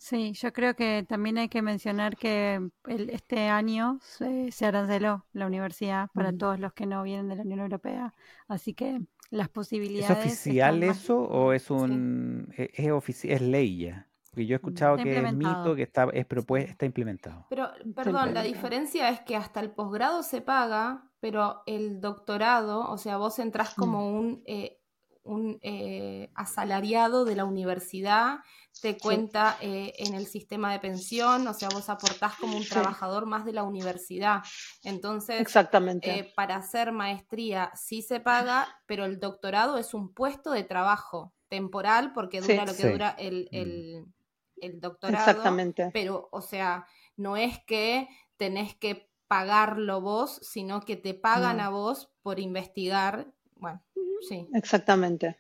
[0.03, 2.55] Sí, yo creo que también hay que mencionar que
[2.87, 7.37] el- este año se, se aranceló la universidad para todos los que no vienen de
[7.37, 8.13] la Unión Europea,
[8.49, 8.99] así que
[9.29, 13.77] las ¿Es posibilidades oficial están más- eso o es un e- es, ofici- es ley
[13.77, 14.09] ya?
[14.31, 15.63] Porque yo he escuchado Está que es implementado.
[15.63, 17.45] mito, que está es propuesta, está implementado.
[17.49, 22.97] Pero, perdón, la diferencia es que hasta el posgrado se paga, pero el doctorado, o
[22.97, 24.79] sea, vos entrás como un, eh,
[25.23, 28.39] un eh, asalariado de la universidad,
[28.81, 32.69] te cuenta eh, en el sistema de pensión, o sea, vos aportás como un Sí.
[32.69, 34.41] trabajador más de la universidad.
[34.83, 36.19] Entonces, Exactamente.
[36.19, 41.33] eh, para hacer maestría sí se paga, pero el doctorado es un puesto de trabajo
[41.47, 42.51] temporal porque Sí.
[42.51, 43.55] dura lo que dura el, Mm.
[43.55, 44.05] el,
[44.57, 45.29] el doctorado.
[45.29, 45.89] Exactamente.
[45.93, 51.63] Pero, o sea, no es que tenés que pagarlo vos, sino que te pagan No.
[51.63, 53.33] a vos por investigar.
[53.55, 53.81] Bueno,
[54.27, 54.47] sí.
[54.53, 55.37] Exactamente.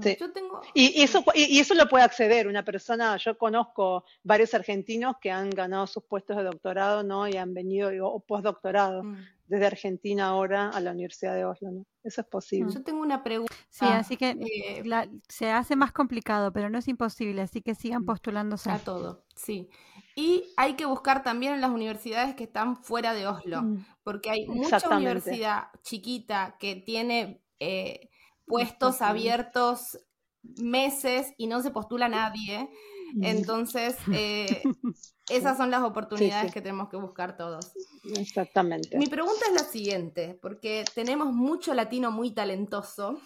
[0.00, 0.16] Sí.
[0.20, 0.60] Yo tengo.
[0.74, 5.16] Y, y eso, y, y eso lo puede acceder una persona, yo conozco varios argentinos
[5.20, 7.26] que han ganado sus puestos de doctorado, ¿no?
[7.26, 9.16] Y han venido, o, postdoctorado, Mm.
[9.48, 11.84] desde Argentina ahora a la Universidad de Oslo, ¿no?
[12.04, 12.72] Eso es posible.
[12.72, 13.52] Yo tengo una pregunta.
[13.70, 17.74] Sí, así que eh, la- se hace más complicado, pero no es imposible, así que
[17.74, 18.06] sigan Mm.
[18.06, 18.70] postulándose.
[18.70, 19.68] a todo, sí.
[20.14, 23.84] Y hay que buscar también en las universidades que están fuera de Oslo, Mm.
[24.04, 28.08] porque hay mucha universidad chiquita que tiene eh,
[28.46, 29.98] puestos abiertos
[30.42, 32.68] meses y no se postula nadie.
[33.14, 33.24] Mm.
[33.24, 34.62] Entonces, eh,
[35.30, 36.54] esas son las oportunidades sí.
[36.54, 37.72] que tenemos que buscar todos.
[38.16, 38.98] Exactamente.
[38.98, 43.20] Mi pregunta es la siguiente, porque tenemos mucho latino muy talentoso.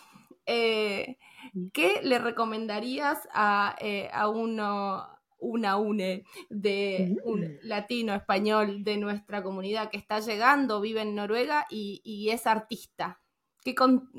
[0.46, 1.18] Eh,
[1.72, 5.06] ¿Qué le recomendarías a, eh, a uno,
[5.38, 11.66] una UNE de un latino español de nuestra comunidad que está llegando, vive en Noruega
[11.70, 13.21] y, y es artista?
[13.64, 14.10] Qué con,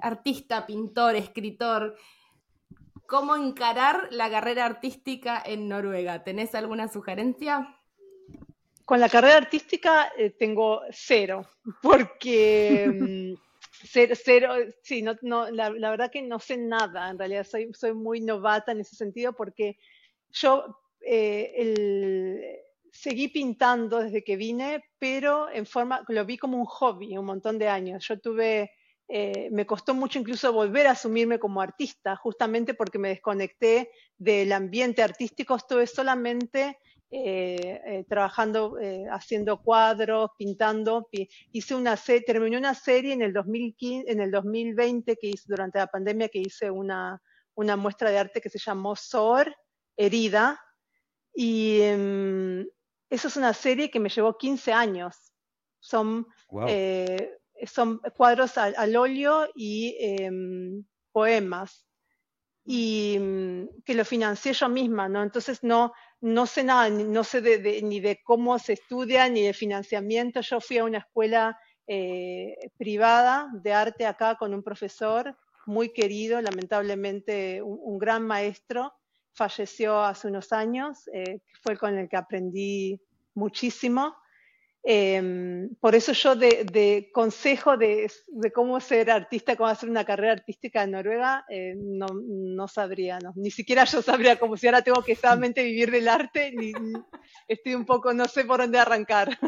[0.00, 1.96] artista, pintor, escritor,
[3.06, 6.24] cómo encarar la carrera artística en Noruega.
[6.24, 7.74] ¿Tenés alguna sugerencia?
[8.84, 11.46] Con la carrera artística eh, tengo cero,
[11.82, 13.34] porque mm,
[13.84, 18.20] cero, sí, no, no, la, verdad que no sé nada, en realidad soy, soy muy
[18.20, 19.78] novata en ese sentido porque
[20.30, 22.44] yo eh, el,
[22.92, 27.58] seguí pintando desde que vine, pero en forma, lo vi como un hobby un montón
[27.58, 28.06] de años.
[28.06, 28.70] Yo tuve
[29.10, 34.52] eh, me costó mucho incluso volver a asumirme como artista, justamente porque me desconecté del
[34.52, 36.78] ambiente artístico, estuve solamente
[37.10, 38.76] eh, eh, trabajando,
[39.10, 41.08] haciendo cuadros, pintando.
[41.52, 45.86] Hice una terminé una serie en el, 2015, en el 2020 que hice durante la
[45.86, 47.18] pandemia, que hice una,
[47.54, 49.56] una muestra de arte que se llamó Sor,
[49.96, 50.60] Herida.
[51.32, 52.66] Y em,
[53.10, 55.32] eso es una serie que me llevó 15 años.
[55.80, 56.26] Son
[57.66, 61.84] son cuadros al, óleo y em, poemas
[62.64, 65.22] y mm, que lo financié yo misma, ¿no?
[65.22, 67.40] Entonces no, no sé nada, no sé
[67.82, 70.40] ni de cómo se estudia, ni de financiamiento.
[70.42, 75.34] Yo fui a una escuela eh, privada de arte acá con un profesor
[75.64, 78.92] muy querido, lamentablemente un, gran maestro,
[79.32, 83.00] falleció hace unos años, eh, fue con el que aprendí
[83.34, 84.16] muchísimo.
[84.84, 88.10] Em, por eso yo de, consejo de,
[88.54, 93.32] cómo ser artista, cómo hacer una carrera artística en Noruega, eh, no, sabría, no.
[93.36, 96.54] ni siquiera yo sabría como si ahora tengo que solamente vivir del arte,
[97.48, 99.38] estoy un poco, no sé por dónde arrancar.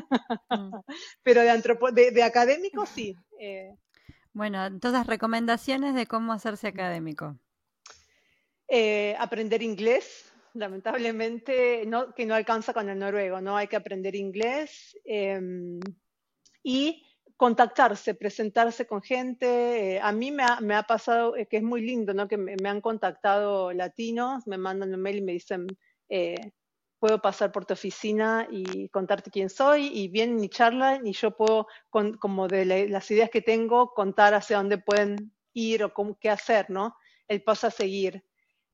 [0.50, 0.72] Mm.
[1.22, 3.16] Pero de, de, académico sí.
[3.38, 3.74] Eh.
[4.32, 7.36] Bueno, entonces recomendaciones de cómo hacerse académico.
[8.72, 13.56] Eh, aprender inglés, lamentablemente, no, que no alcanza con el noruego, ¿no?
[13.56, 15.80] Hay que aprender inglés em,
[16.62, 17.04] y
[17.36, 19.96] contactarse, presentarse con gente.
[19.96, 22.28] Eh, a mí me ha, pasado, eh, que es muy lindo, ¿no?
[22.28, 25.66] Que me, han contactado latinos, me mandan un mail y me dicen,
[27.00, 31.36] puedo pasar por tu oficina y contarte quién soy, y vienen y charlan, y yo
[31.36, 36.16] puedo, con, como de las ideas que tengo, contar hacia dónde pueden ir o cómo,
[36.20, 36.94] qué hacer, ¿no?
[37.26, 38.22] El paso a seguir.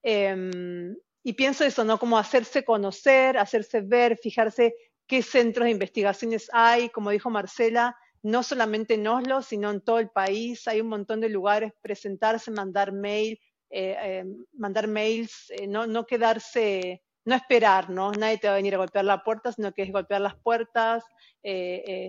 [0.08, 1.98] Em, y pienso eso, ¿no?
[1.98, 4.76] Como hacerse conocer, hacerse ver, fijarse
[5.08, 9.98] qué centros de investigaciones hay, como dijo Marcela, no solamente en Oslo, sino en todo
[9.98, 10.68] el país.
[10.68, 16.06] Hay un montón de lugares, presentarse, mandar mail, eh, eh, mandar mails, eh, no, no
[16.06, 18.12] quedarse, no esperar, ¿no?
[18.12, 21.02] Nadie te va a venir a golpear la puerta, sino que es golpear las puertas,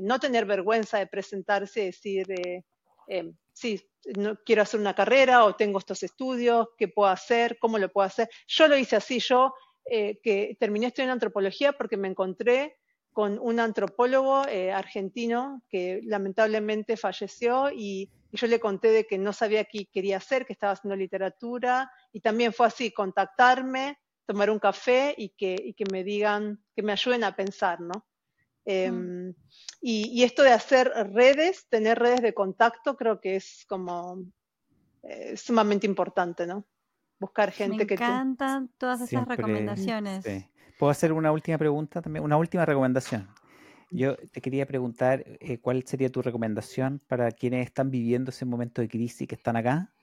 [0.03, 2.27] no tener vergüenza de presentarse, decir,
[3.57, 7.91] sí, no, quiero hacer una carrera o tengo estos estudios, qué puedo hacer, cómo lo
[7.91, 8.29] puedo hacer.
[8.47, 9.53] Yo lo hice así, yo
[9.85, 12.77] eh, que terminé estudiando antropología porque me encontré
[13.11, 19.31] con un antropólogo eh, argentino que lamentablemente falleció y, yo le conté de que no
[19.31, 24.59] sabía qué quería hacer, que estaba haciendo literatura y también fue así, contactarme, tomar un
[24.59, 28.05] café y que, y que me digan, que me ayuden a pensar, ¿no?
[28.69, 29.33] Em,
[29.81, 34.25] y, esto de hacer redes, tener redes de contacto, creo que es como
[35.03, 36.67] eh, sumamente importante, ¿no?
[37.17, 37.95] Buscar gente que...
[37.95, 40.25] Me encantan todas esas recomendaciones.
[40.77, 42.25] ¿Puedo hacer una última pregunta también?
[42.25, 43.29] Una última recomendación.
[43.89, 48.81] Yo te quería preguntar eh, cuál sería tu recomendación para quienes están viviendo ese momento
[48.81, 49.93] de crisis que están acá,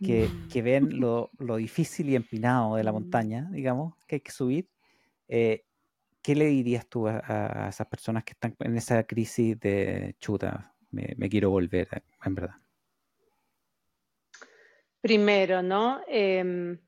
[0.00, 0.62] que, mm.
[0.62, 2.94] ven lo, difícil y empinado de la mm.
[2.94, 4.70] montaña, digamos, que hay que subir,
[5.26, 5.64] eh,
[6.28, 10.74] ¿qué le dirías tú a, esas personas que están en esa crisis de chuta?
[10.90, 11.88] Me, quiero volver,
[12.22, 12.56] en verdad.
[15.00, 16.02] Primero, ¿no?
[16.06, 16.78] Em,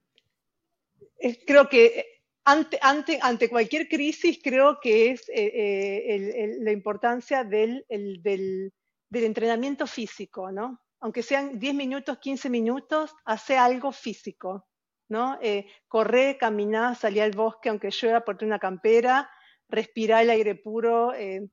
[1.47, 7.86] creo que ante, ante, ante, cualquier crisis, creo que es eh, eh, la importancia del,
[7.88, 8.72] del,
[9.11, 10.82] entrenamiento físico, ¿no?
[11.01, 14.68] Aunque sean 10 minutos, 15 minutos, hace algo físico.
[15.11, 15.38] ¿No?
[15.42, 19.28] Eh, correr, caminar, salir al bosque aunque llueva, ponte una campera,
[19.68, 21.48] respirar el aire puro, eh,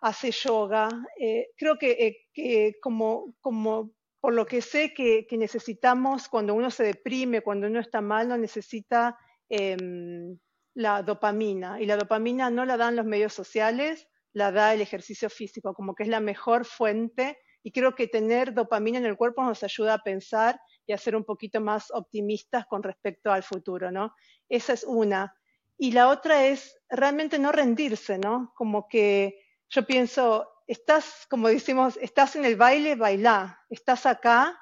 [0.00, 0.88] hace yoga.
[1.20, 7.42] Eh, creo que, como, como por lo que sé que, necesitamos cuando uno se deprime,
[7.42, 9.18] cuando uno está mal, no necesita
[9.48, 10.38] em,
[10.74, 11.80] la dopamina.
[11.80, 15.96] Y la dopamina no la dan los medios sociales, la da el ejercicio físico, como
[15.96, 17.38] que es la mejor fuente.
[17.64, 21.14] Y creo que tener dopamina en el cuerpo nos ayuda a pensar y a ser
[21.14, 24.14] un poquito más optimistas con respecto al futuro, ¿no?
[24.48, 25.36] Esa es una.
[25.76, 28.52] Y la otra es realmente no rendirse, ¿no?
[28.56, 33.60] Como que yo pienso, estás, como decimos, estás en el baile, bailá.
[33.68, 34.58] Estás acá,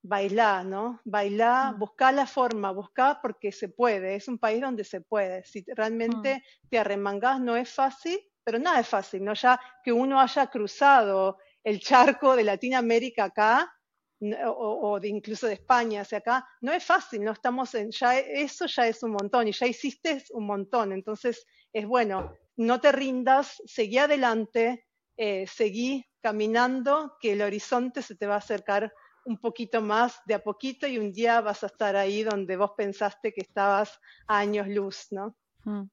[0.00, 1.02] bailá, ¿no?
[1.04, 1.78] Bailá, mm.
[1.78, 4.16] busca la forma, busca porque se puede.
[4.16, 5.44] Es un país donde se puede.
[5.44, 6.68] Si realmente mm.
[6.70, 9.34] te arremangás, no es fácil, pero nada es fácil, ¿no?
[9.34, 13.75] Ya que uno haya cruzado el charco de Latinoamérica acá,
[14.20, 18.66] o, de incluso de España hacia acá, no es fácil, no estamos en, ya eso
[18.66, 23.62] ya es un montón y ya hiciste un montón, entonces es bueno, no te rindas,
[23.66, 24.86] seguí adelante,
[25.16, 28.92] eh, seguí caminando, que el horizonte se te va a acercar
[29.26, 32.72] un poquito más de a poquito y un día vas a estar ahí donde vos
[32.76, 33.98] pensaste que estabas
[34.28, 35.36] a años luz, ¿no?
[35.64, 35.88] Mm.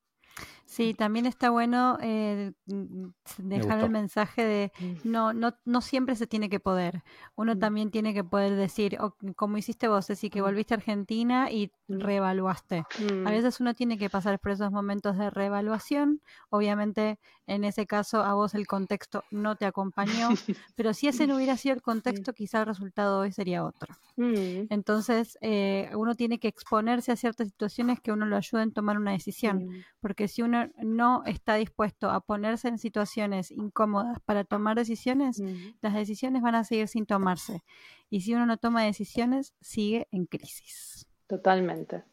[0.66, 3.08] Sí, también está bueno eh, mm,
[3.38, 4.94] dejar el mensaje de mm.
[5.04, 7.04] no, no, no siempre se tiene que poder.
[7.36, 7.60] Uno mm.
[7.60, 8.98] también tiene que poder decir,
[9.36, 12.86] como hiciste vos, así que volviste a Argentina y reevaluaste.
[13.26, 16.22] A veces uno tiene que pasar por esos momentos de reevaluación.
[16.50, 20.30] Obviamente, en ese caso, a vos el contexto no te acompañó,
[20.76, 23.94] pero si ese no hubiera sido el contexto, quizá el resultado hoy sería otro.
[24.18, 28.98] Entonces, eh, uno tiene que exponerse a ciertas situaciones que uno lo ayuden a tomar
[28.98, 34.76] una decisión, porque si uno no está dispuesto a ponerse en situaciones incómodas para tomar
[34.76, 35.42] decisiones,
[35.82, 37.64] las decisiones van a seguir sin tomarse.
[38.10, 41.08] Y si uno no toma decisiones, sigue en crisis.
[41.28, 42.04] Totalmente.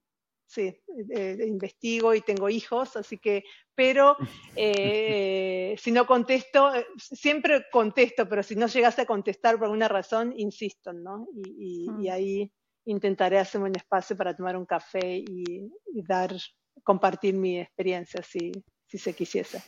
[0.48, 0.76] sí,
[1.12, 3.44] eh, investigo y tengo hijos, así que,
[3.76, 4.18] pero
[4.58, 10.92] si no contesto, siempre contesto, pero si no llegase a contestar por alguna razón, insisto,
[10.92, 11.28] ¿no?
[11.36, 12.12] Y, mm.
[12.12, 12.52] ahí
[12.86, 15.70] intentaré hacerme un espacio para tomar un café y,
[16.08, 16.36] dar,
[16.84, 18.52] compartir mi experiencia, si,
[18.88, 19.62] si se quisiese.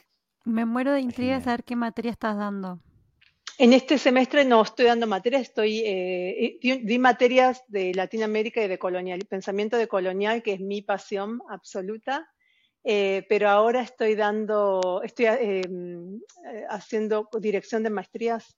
[0.46, 2.80] Me muero de intriga saber qué materia estás dando.
[3.60, 8.78] En este semestre no estoy dando materias, estoy, eh, di, materias de Latinoamérica y de
[8.78, 12.30] colonial, pensamiento de colonial, que es mi pasión absoluta,
[12.84, 15.64] eh, pero ahora estoy dando, estoy eh,
[16.70, 18.56] haciendo dirección de maestrías.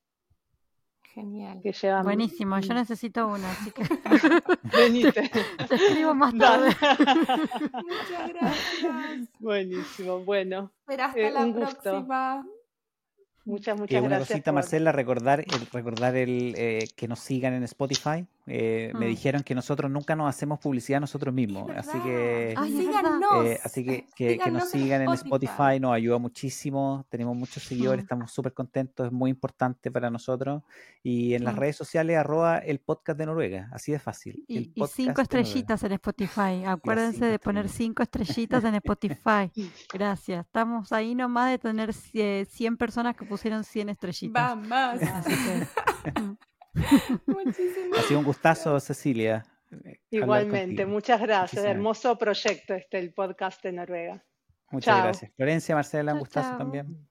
[1.14, 1.62] Genial.
[2.04, 3.84] Buenísimo, yo necesito una, así que.
[4.78, 5.32] Venite.
[5.70, 6.76] Te escribo más tarde.
[6.82, 9.30] Muchas gracias.
[9.40, 10.74] Buenísimo, bueno.
[10.86, 12.46] Pero hasta la próxima.
[13.50, 14.28] Muchas, muchas una gracias.
[14.30, 18.28] cosita, Marcela, recordar, el, recordar el, eh, que nos sigan en Spotify.
[18.52, 19.10] Eh, me mm.
[19.10, 21.70] dijeron que nosotros nunca nos hacemos publicidad nosotros mismos.
[21.76, 25.80] Así que, eh, así que, que, nos sigan en Spotify.
[25.80, 27.06] nos ayuda muchísimo.
[27.10, 28.06] Tenemos muchos seguidores, mm.
[28.06, 30.64] estamos súper contentos, es muy importante para nosotros.
[31.04, 31.58] Y en las mm.
[31.58, 34.44] redes sociales, arroba el podcast de Noruega, así de fácil.
[34.48, 36.64] Y, cinco estrellitas en Spotify.
[36.66, 39.52] Acuérdense de poner cinco estrellitas en Spotify.
[39.94, 40.46] Gracias.
[40.46, 44.58] Estamos ahí nomás de tener 100 personas que pusieron 100 estrellitas.
[44.68, 45.00] Vamos.
[47.98, 49.46] Ha sido un gustazo, Cecilia.
[50.10, 51.64] Igualmente, muchas gracias.
[51.64, 54.24] Hermoso proyecto este, el podcast de Noruega.
[54.72, 55.32] Muchas gracias.
[55.36, 57.09] Florencia, Marcela, un gustazo también.